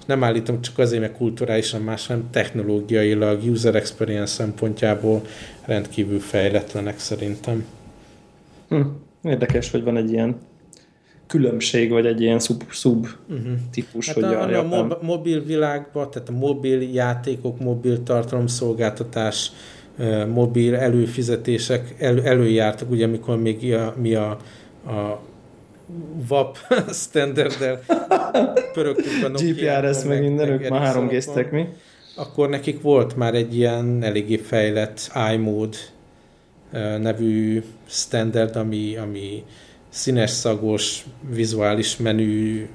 nem 0.07 0.25
állítom 0.25 0.61
csak 0.61 0.79
azért, 0.79 1.01
mert 1.01 1.17
kulturálisan 1.17 1.83
más, 1.83 2.07
hanem 2.07 2.31
technológiailag, 2.31 3.43
user 3.45 3.75
experience 3.75 4.33
szempontjából 4.33 5.23
rendkívül 5.65 6.21
fejletlenek 6.21 6.99
szerintem. 6.99 7.65
Hm. 8.69 8.81
Érdekes, 9.23 9.71
hogy 9.71 9.83
van 9.83 9.97
egy 9.97 10.13
ilyen 10.13 10.37
különbség, 11.29 11.91
vagy 11.91 12.07
egy 12.07 12.21
ilyen 12.21 12.39
szub, 12.39 12.63
szub 12.71 13.07
uh-huh. 13.29 13.53
típus, 13.73 14.07
hát 14.07 14.15
hogy 14.15 14.25
a, 14.25 14.49
a, 14.49 14.73
a, 14.73 14.91
a 14.91 14.99
mobil 15.03 15.45
világban, 15.45 16.11
tehát 16.11 16.29
a 16.29 16.33
mobil 16.33 16.83
játékok, 16.83 17.61
mobil 17.61 18.03
tartalomszolgáltatás, 18.03 19.53
mobil 20.33 20.75
előfizetések 20.75 21.95
elő, 21.99 22.23
előjártak, 22.23 22.91
ugye 22.91 23.05
amikor 23.05 23.41
még 23.41 23.75
a, 23.75 23.95
mi 24.01 24.15
a, 24.15 24.31
a 24.87 25.21
VAP 26.29 26.59
standarddel 27.05 27.81
pörögtünk 28.73 29.25
a 29.25 29.29
Nokia. 29.29 29.81
GPRS 29.81 30.05
meg 30.05 30.21
minden, 30.21 30.49
ők 30.49 30.69
már 30.69 30.81
három 30.81 31.11
mi? 31.51 31.69
Akkor 32.17 32.49
nekik 32.49 32.83
volt 32.83 33.17
már 33.17 33.35
egy 33.35 33.57
ilyen 33.57 34.03
eléggé 34.03 34.37
fejlett 34.37 35.13
iMode 35.33 35.77
nevű 36.99 37.63
standard, 37.87 38.57
ami, 38.57 38.97
ami 38.97 39.45
színes, 39.89 40.31
szagos, 40.31 41.05
vizuális 41.31 41.97
menü 41.97 42.67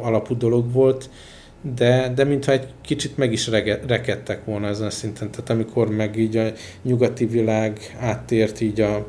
alapú 0.00 0.36
dolog 0.36 0.72
volt, 0.72 1.10
de, 1.74 2.12
de 2.14 2.24
mintha 2.24 2.52
egy 2.52 2.66
kicsit 2.80 3.16
meg 3.16 3.32
is 3.32 3.48
rege, 3.48 3.80
rekedtek 3.86 4.44
volna 4.44 4.66
ezen 4.66 4.86
a 4.86 4.90
szinten. 4.90 5.30
Tehát 5.30 5.50
amikor 5.50 5.90
meg 5.90 6.16
így 6.16 6.36
a 6.36 6.52
nyugati 6.82 7.26
világ 7.26 7.96
áttért 8.00 8.60
így 8.60 8.80
a 8.80 9.06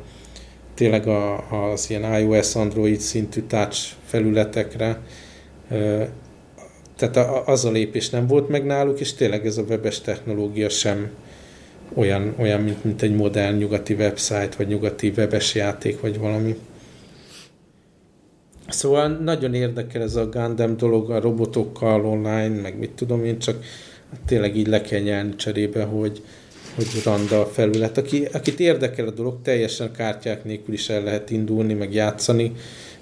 tényleg 0.74 1.06
a, 1.06 1.72
az 1.72 1.90
ilyen 1.90 2.20
iOS, 2.20 2.54
Android 2.54 3.00
szintű 3.00 3.40
touch 3.40 3.92
felületekre, 4.04 5.00
tehát 6.96 7.48
az 7.48 7.64
a 7.64 7.70
lépés 7.70 8.10
nem 8.10 8.26
volt 8.26 8.48
meg 8.48 8.64
náluk, 8.64 9.00
és 9.00 9.14
tényleg 9.14 9.46
ez 9.46 9.56
a 9.58 9.62
webes 9.62 10.00
technológia 10.00 10.68
sem 10.68 11.10
olyan, 11.94 12.34
olyan 12.38 12.60
mint, 12.60 12.84
mint 12.84 13.02
egy 13.02 13.14
modern 13.16 13.56
nyugati 13.56 13.94
website, 13.94 14.50
vagy 14.56 14.68
nyugati 14.68 15.12
webes 15.16 15.54
játék, 15.54 16.00
vagy 16.00 16.18
valami. 16.18 16.56
Szóval 18.68 19.08
nagyon 19.08 19.54
érdekel 19.54 20.02
ez 20.02 20.16
a 20.16 20.28
Gundam 20.28 20.76
dolog 20.76 21.10
a 21.10 21.20
robotokkal 21.20 22.06
online, 22.06 22.60
meg 22.60 22.78
mit 22.78 22.90
tudom 22.90 23.24
én, 23.24 23.38
csak 23.38 23.64
tényleg 24.26 24.56
így 24.56 24.66
le 24.66 24.80
kell 24.80 25.00
nyelni 25.00 25.34
cserébe, 25.36 25.82
hogy, 25.82 26.22
hogy 26.74 26.86
randa 27.04 27.40
a 27.40 27.46
felület. 27.46 27.98
Aki, 27.98 28.28
akit 28.32 28.60
érdekel 28.60 29.06
a 29.06 29.10
dolog, 29.10 29.42
teljesen 29.42 29.92
kártyák 29.92 30.44
nélkül 30.44 30.74
is 30.74 30.88
el 30.88 31.02
lehet 31.02 31.30
indulni, 31.30 31.74
meg 31.74 31.94
játszani. 31.94 32.52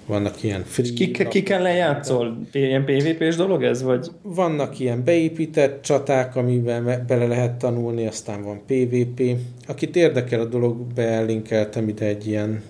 Vannak 0.05 0.43
ilyen 0.43 0.63
free... 0.63 0.93
Ki, 0.93 1.11
ki 1.27 1.43
kell 1.43 1.67
játszol? 1.67 2.37
Ilyen 2.51 2.85
PvP-s 2.85 3.35
dolog 3.35 3.63
ez? 3.63 3.83
Vagy? 3.83 4.07
Vannak 4.21 4.79
ilyen 4.79 5.03
beépített 5.03 5.81
csaták, 5.81 6.35
amiben 6.35 7.03
bele 7.07 7.27
lehet 7.27 7.57
tanulni, 7.57 8.07
aztán 8.07 8.43
van 8.43 8.61
PvP. 8.65 9.35
Akit 9.67 9.95
érdekel 9.95 10.39
a 10.39 10.45
dolog, 10.45 10.93
belinkeltem 10.93 11.87
ide 11.87 12.05
egy 12.05 12.27
ilyen 12.27 12.63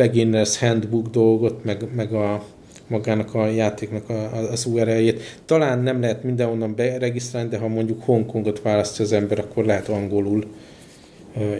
beginners 0.00 0.58
handbook 0.58 1.08
dolgot, 1.08 1.64
meg, 1.64 1.94
meg 1.94 2.12
a 2.12 2.44
magának 2.86 3.34
a 3.34 3.46
játéknak 3.46 4.08
a, 4.08 4.36
az 4.50 4.64
URL-jét. 4.64 5.40
Talán 5.44 5.78
nem 5.78 6.00
lehet 6.00 6.22
mindenhonnan 6.22 6.74
beregisztrálni, 6.74 7.48
de 7.48 7.58
ha 7.58 7.68
mondjuk 7.68 8.02
Hongkongot 8.02 8.62
választja 8.62 9.04
az 9.04 9.12
ember, 9.12 9.38
akkor 9.38 9.64
lehet 9.64 9.88
angolul 9.88 10.44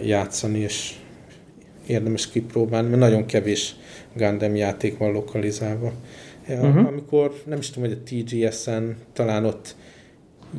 játszani, 0.03 0.59
és 0.59 0.93
érdemes 1.87 2.29
kipróbálni, 2.29 2.87
mert 2.87 2.99
nagyon 2.99 3.25
kevés 3.25 3.75
Gundam 4.15 4.55
játék 4.55 4.97
van 4.97 5.11
lokalizálva. 5.11 5.91
Uh-huh. 6.47 6.87
Amikor, 6.87 7.33
nem 7.45 7.59
is 7.59 7.69
tudom, 7.69 7.89
hogy 7.89 7.97
a 7.97 8.09
TGS-en 8.09 8.95
talán 9.13 9.45
ott 9.45 9.75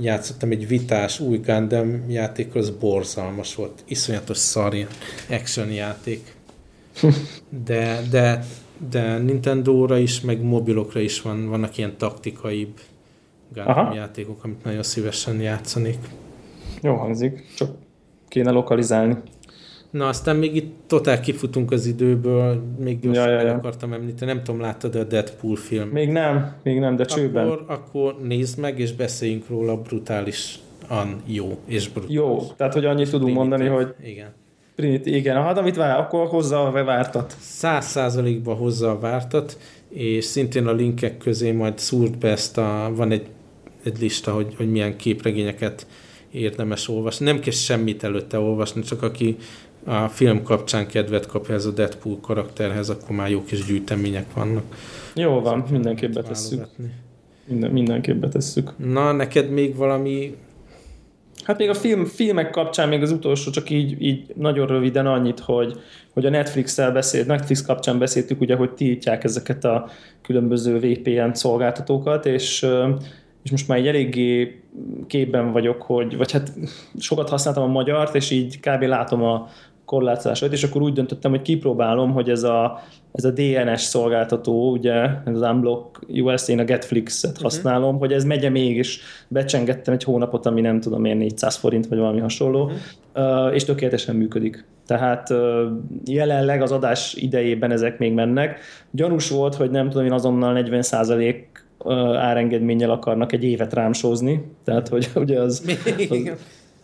játszottam 0.00 0.50
egy 0.50 0.68
vitás 0.68 1.20
új 1.20 1.38
Gundam 1.38 2.04
játékról, 2.08 2.62
az 2.62 2.70
borzalmas 2.70 3.54
volt. 3.54 3.82
Iszonyatos 3.86 4.36
szar, 4.38 4.74
action 5.30 5.70
játék. 5.70 6.40
De, 7.64 8.00
de, 8.10 8.44
de 8.90 9.18
Nintendo-ra 9.18 9.98
is, 9.98 10.20
meg 10.20 10.42
mobilokra 10.42 11.00
is 11.00 11.22
van, 11.22 11.48
vannak 11.48 11.78
ilyen 11.78 11.96
taktikaibb 11.96 12.80
Gundam 13.54 13.92
játékok, 13.92 14.44
amit 14.44 14.64
nagyon 14.64 14.82
szívesen 14.82 15.40
játszanék. 15.40 15.98
Jó 16.82 16.94
hangzik, 16.94 17.46
csak 17.56 17.70
kéne 18.28 18.50
lokalizálni. 18.50 19.16
Na, 19.90 20.08
aztán 20.08 20.36
még 20.36 20.56
itt 20.56 20.74
totál 20.86 21.20
kifutunk 21.20 21.70
az 21.70 21.86
időből, 21.86 22.62
még 22.78 23.00
gyorsan 23.00 23.28
ja, 23.28 23.40
ja, 23.40 23.46
ja. 23.46 23.54
akartam 23.54 23.92
említeni, 23.92 24.32
nem 24.32 24.42
tudom, 24.42 24.60
láttad 24.60 24.94
a 24.94 25.04
Deadpool 25.04 25.56
film? 25.56 25.88
Még 25.88 26.08
nem, 26.08 26.54
még 26.62 26.78
nem, 26.78 26.96
de 26.96 27.04
csőben. 27.04 27.46
Akkor, 27.46 27.64
akkor 27.68 28.16
nézd 28.22 28.58
meg, 28.58 28.78
és 28.78 28.92
beszéljünk 28.92 29.48
róla 29.48 29.76
brutálisan 29.76 31.22
jó 31.26 31.58
és 31.66 31.88
brutális. 31.88 32.16
Jó, 32.16 32.38
tehát 32.56 32.72
hogy 32.72 32.84
annyit 32.84 33.10
tudunk 33.10 33.34
mondani, 33.34 33.66
hogy 33.66 33.94
igen. 34.02 34.32
Print, 34.76 35.06
igen, 35.06 35.42
hát 35.42 35.58
amit 35.58 35.76
vár, 35.76 35.98
akkor 35.98 36.26
hozza 36.26 36.66
a 36.66 36.84
vártat. 36.84 37.36
Száz 37.40 37.86
százalékban 37.86 38.56
hozza 38.56 38.90
a 38.90 38.98
vártat, 38.98 39.58
és 39.88 40.24
szintén 40.24 40.66
a 40.66 40.72
linkek 40.72 41.18
közé 41.18 41.52
majd 41.52 41.78
szúrt 41.78 42.18
be 42.18 42.28
ezt 42.28 42.58
a, 42.58 42.92
van 42.94 43.10
egy, 43.10 43.26
egy 43.84 44.00
lista, 44.00 44.32
hogy, 44.32 44.54
hogy 44.56 44.70
milyen 44.70 44.96
képregényeket 44.96 45.86
érdemes 46.30 46.88
olvasni. 46.88 47.24
Nem 47.24 47.40
kell 47.40 47.52
semmit 47.52 48.04
előtte 48.04 48.38
olvasni, 48.38 48.82
csak 48.82 49.02
aki 49.02 49.36
a 49.84 50.08
film 50.08 50.42
kapcsán 50.42 50.86
kedvet 50.86 51.26
kapja 51.26 51.54
ez 51.54 51.64
a 51.64 51.70
Deadpool 51.70 52.18
karakterhez, 52.20 52.88
akkor 52.88 53.16
már 53.16 53.30
jó 53.30 53.44
kis 53.44 53.64
gyűjtemények 53.64 54.32
vannak. 54.34 54.64
Jó 55.14 55.40
van, 55.40 55.64
mindenképp 55.70 56.12
betesszük. 56.12 56.66
Minden, 57.44 57.70
mindenképp 57.70 58.20
betesszük. 58.20 58.72
Na, 58.76 59.12
neked 59.12 59.50
még 59.50 59.76
valami 59.76 60.36
Hát 61.42 61.58
még 61.58 61.68
a 61.68 61.74
film, 61.74 62.04
filmek 62.04 62.50
kapcsán 62.50 62.88
még 62.88 63.02
az 63.02 63.10
utolsó, 63.10 63.50
csak 63.50 63.70
így, 63.70 64.02
így 64.02 64.32
nagyon 64.36 64.66
röviden 64.66 65.06
annyit, 65.06 65.40
hogy, 65.40 65.80
hogy 66.12 66.26
a 66.26 66.30
Netflix-el 66.30 66.92
beszélt, 66.92 67.26
Netflix 67.26 67.62
kapcsán 67.62 67.98
beszéltük 67.98 68.40
ugye, 68.40 68.54
hogy 68.54 68.70
tiltják 68.70 69.24
ezeket 69.24 69.64
a 69.64 69.90
különböző 70.22 70.78
VPN 70.78 71.32
szolgáltatókat, 71.32 72.26
és, 72.26 72.66
és 73.42 73.50
most 73.50 73.68
már 73.68 73.78
egy 73.78 73.86
eléggé 73.86 74.60
képben 75.06 75.52
vagyok, 75.52 75.82
hogy, 75.82 76.16
vagy 76.16 76.32
hát 76.32 76.52
sokat 76.98 77.28
használtam 77.28 77.62
a 77.62 77.72
magyart, 77.72 78.14
és 78.14 78.30
így 78.30 78.60
kb. 78.60 78.82
látom 78.82 79.22
a, 79.22 79.48
korlátozásait, 79.84 80.52
és 80.52 80.62
akkor 80.62 80.82
úgy 80.82 80.92
döntöttem, 80.92 81.30
hogy 81.30 81.42
kipróbálom, 81.42 82.12
hogy 82.12 82.30
ez 82.30 82.42
a, 82.42 82.80
ez 83.12 83.24
a 83.24 83.30
DNS 83.30 83.80
szolgáltató, 83.80 84.70
ugye, 84.70 84.92
ez 85.24 85.34
az 85.34 85.40
Unblock 85.40 86.00
US, 86.08 86.48
én 86.48 86.58
a 86.58 86.64
Getflix-et 86.64 87.30
uh-huh. 87.30 87.44
használom, 87.44 87.98
hogy 87.98 88.12
ez 88.12 88.24
megye 88.24 88.48
még, 88.48 88.76
és 88.76 89.00
becsengettem 89.28 89.94
egy 89.94 90.04
hónapot, 90.04 90.46
ami 90.46 90.60
nem 90.60 90.80
tudom 90.80 91.04
én 91.04 91.16
400 91.16 91.56
forint, 91.56 91.86
vagy 91.86 91.98
valami 91.98 92.20
hasonló, 92.20 92.62
uh-huh. 92.62 93.46
uh, 93.46 93.54
és 93.54 93.64
tökéletesen 93.64 94.16
működik. 94.16 94.64
Tehát 94.86 95.28
jelenleg 96.04 96.62
az 96.62 96.72
adás 96.72 97.14
idejében 97.14 97.70
ezek 97.70 97.98
még 97.98 98.12
mennek. 98.12 98.58
Gyanús 98.90 99.30
volt, 99.30 99.54
hogy 99.54 99.70
nem 99.70 99.90
tudom 99.90 100.06
én 100.06 100.12
azonnal 100.12 100.64
40% 100.66 101.34
árengedménnyel 102.16 102.90
akarnak 102.90 103.32
egy 103.32 103.44
évet 103.44 103.72
rám 103.72 103.92
sózni, 103.92 104.44
tehát 104.64 104.88
hogy 104.88 105.10
ugye 105.14 105.40
az, 105.40 105.62
az 105.90 106.38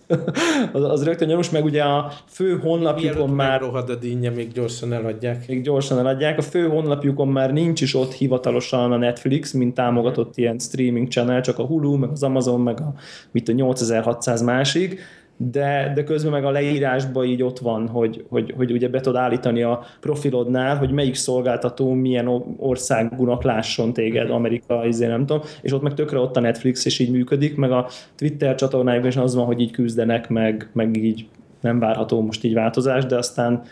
az, 0.73 0.83
az 0.83 1.05
rögtön 1.05 1.29
gyanús, 1.29 1.51
meg 1.51 1.64
ugye 1.64 1.83
a 1.83 2.12
fő 2.27 2.59
honlapjukon 2.59 3.31
már... 3.31 3.61
rohad 3.61 3.90
a 3.90 3.94
dinnye, 3.94 4.31
még 4.31 4.53
gyorsan 4.53 4.92
eladják. 4.92 5.49
Még 5.49 5.62
gyorsan 5.62 5.99
eladják. 5.99 6.38
A 6.38 6.42
fő 6.42 6.68
honlapjukon 6.68 7.29
már 7.29 7.53
nincs 7.53 7.81
is 7.81 7.94
ott 7.94 8.12
hivatalosan 8.12 8.92
a 8.92 8.97
Netflix, 8.97 9.53
mint 9.53 9.75
támogatott 9.75 10.37
ilyen 10.37 10.59
streaming 10.59 11.09
channel, 11.09 11.40
csak 11.40 11.59
a 11.59 11.64
Hulu, 11.64 11.97
meg 11.97 12.11
az 12.11 12.23
Amazon, 12.23 12.61
meg 12.61 12.81
a, 12.81 12.94
mit 13.30 13.49
a 13.49 13.53
8600 13.53 14.43
másik 14.43 15.01
de, 15.41 15.93
de 15.95 16.05
közben 16.05 16.32
meg 16.32 16.45
a 16.45 16.51
leírásban 16.51 17.24
így 17.24 17.43
ott 17.43 17.59
van, 17.59 17.89
hogy, 17.89 18.24
hogy, 18.28 18.55
hogy 18.57 18.72
ugye 18.72 18.89
be 18.89 19.01
tudod 19.01 19.20
állítani 19.20 19.62
a 19.62 19.84
profilodnál, 20.01 20.76
hogy 20.76 20.91
melyik 20.91 21.14
szolgáltató 21.14 21.93
milyen 21.93 22.57
országunak 22.57 23.43
lásson 23.43 23.93
téged, 23.93 24.26
mhm. 24.26 24.34
Amerika, 24.34 24.86
izé 24.86 25.07
nem 25.07 25.26
tudom, 25.26 25.43
és 25.62 25.72
ott 25.72 25.82
meg 25.82 25.95
tökre 25.95 26.18
ott 26.18 26.36
a 26.36 26.41
Netflix, 26.41 26.84
és 26.84 26.99
így 26.99 27.11
működik, 27.11 27.57
meg 27.57 27.72
a 27.72 27.86
Twitter 28.16 28.55
csatornájukban 28.55 29.11
is 29.11 29.16
az 29.16 29.34
van, 29.34 29.45
hogy 29.45 29.61
így 29.61 29.70
küzdenek, 29.70 30.28
meg, 30.28 30.68
meg 30.72 30.97
így 30.97 31.26
nem 31.61 31.78
várható 31.78 32.20
most 32.20 32.45
így 32.45 32.55
változás, 32.55 33.07
de 33.07 33.16
aztán 33.16 33.62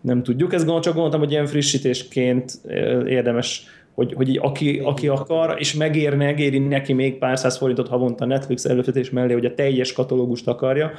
nem 0.00 0.22
tudjuk. 0.22 0.52
Ezt 0.52 0.80
csak 0.80 0.94
gondoltam, 0.94 1.20
hogy 1.20 1.30
ilyen 1.30 1.46
frissítésként 1.46 2.60
érdemes 3.06 3.66
hogy, 3.94 4.12
hogy 4.12 4.38
aki, 4.42 4.78
aki 4.78 5.08
akar, 5.08 5.54
és 5.58 5.74
megér, 5.74 6.14
megéri 6.14 6.58
neki 6.58 6.92
még 6.92 7.18
pár 7.18 7.38
száz 7.38 7.56
forintot 7.56 7.88
havonta 7.88 8.24
Netflix 8.24 8.64
előfizetés 8.64 9.10
mellé, 9.10 9.32
hogy 9.32 9.44
a 9.44 9.54
teljes 9.54 9.92
katalógust 9.92 10.48
akarja, 10.48 10.90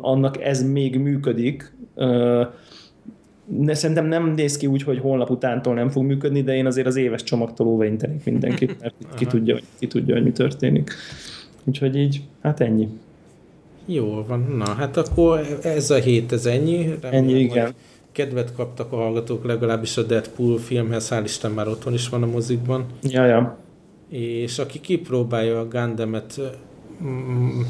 annak 0.00 0.42
ez 0.42 0.70
még 0.70 0.98
működik. 0.98 1.72
De 3.46 3.74
szerintem 3.74 4.06
nem 4.06 4.32
néz 4.36 4.56
ki 4.56 4.66
úgy, 4.66 4.82
hogy 4.82 4.98
holnap 4.98 5.30
utántól 5.30 5.74
nem 5.74 5.88
fog 5.88 6.04
működni, 6.04 6.42
de 6.42 6.54
én 6.54 6.66
azért 6.66 6.86
az 6.86 6.96
éves 6.96 7.22
csomagtól 7.22 7.66
óvaintenék 7.66 8.24
mindenkit, 8.24 8.80
mert 8.80 8.94
ki 9.18 9.26
tudja, 9.26 9.58
ki 9.78 9.86
tudja, 9.86 10.14
hogy 10.14 10.24
mi 10.24 10.32
történik. 10.32 10.90
Úgyhogy 11.64 11.96
így, 11.96 12.22
hát 12.42 12.60
ennyi. 12.60 12.88
Jó 13.86 14.24
van, 14.28 14.54
na 14.56 14.74
hát 14.74 14.96
akkor 14.96 15.58
ez 15.62 15.90
a 15.90 15.96
hét, 15.96 16.32
ez 16.32 16.46
ennyi. 16.46 16.76
Remélem, 16.76 17.24
ennyi, 17.24 17.38
igen 17.38 17.74
kedvet 18.18 18.54
kaptak 18.54 18.92
a 18.92 18.96
hallgatók 18.96 19.44
legalábbis 19.44 19.96
a 19.96 20.02
Deadpool 20.02 20.58
filmhez, 20.58 21.08
hál' 21.08 21.22
Isten 21.24 21.50
már 21.50 21.68
otthon 21.68 21.94
is 21.94 22.08
van 22.08 22.22
a 22.22 22.26
mozikban. 22.26 22.86
Ja, 23.02 23.24
ja. 23.24 23.58
és 24.08 24.58
aki 24.58 24.80
kipróbálja 24.80 25.60
a 25.60 25.68
Gundamet, 25.68 26.40
mm, 27.02 27.60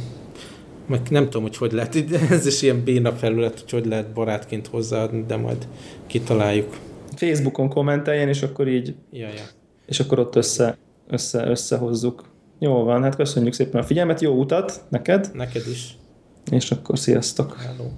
meg 0.86 1.00
nem 1.10 1.24
tudom, 1.24 1.42
hogy 1.42 1.56
hogy 1.56 1.72
lehet, 1.72 1.96
ez 2.30 2.46
is 2.46 2.62
ilyen 2.62 2.84
béna 2.84 3.12
felület, 3.12 3.60
hogy 3.60 3.70
hogy 3.70 3.86
lehet 3.86 4.12
barátként 4.12 4.66
hozzáadni, 4.66 5.24
de 5.26 5.36
majd 5.36 5.68
kitaláljuk. 6.06 6.76
Facebookon 7.16 7.68
kommenteljen, 7.68 8.28
és 8.28 8.42
akkor 8.42 8.68
így, 8.68 8.94
ja, 9.10 9.28
ja. 9.28 9.44
és 9.86 10.00
akkor 10.00 10.18
ott 10.18 10.36
össze, 10.36 10.76
össze, 11.06 11.48
összehozzuk. 11.48 12.24
Jó 12.58 12.84
van, 12.84 13.02
hát 13.02 13.16
köszönjük 13.16 13.52
szépen 13.52 13.80
a 13.80 13.84
figyelmet, 13.84 14.20
jó 14.20 14.40
utat 14.40 14.84
neked. 14.88 15.30
Neked 15.34 15.62
is. 15.70 15.96
És 16.50 16.70
akkor 16.70 16.98
sziasztok. 16.98 17.56
Hello. 17.56 17.90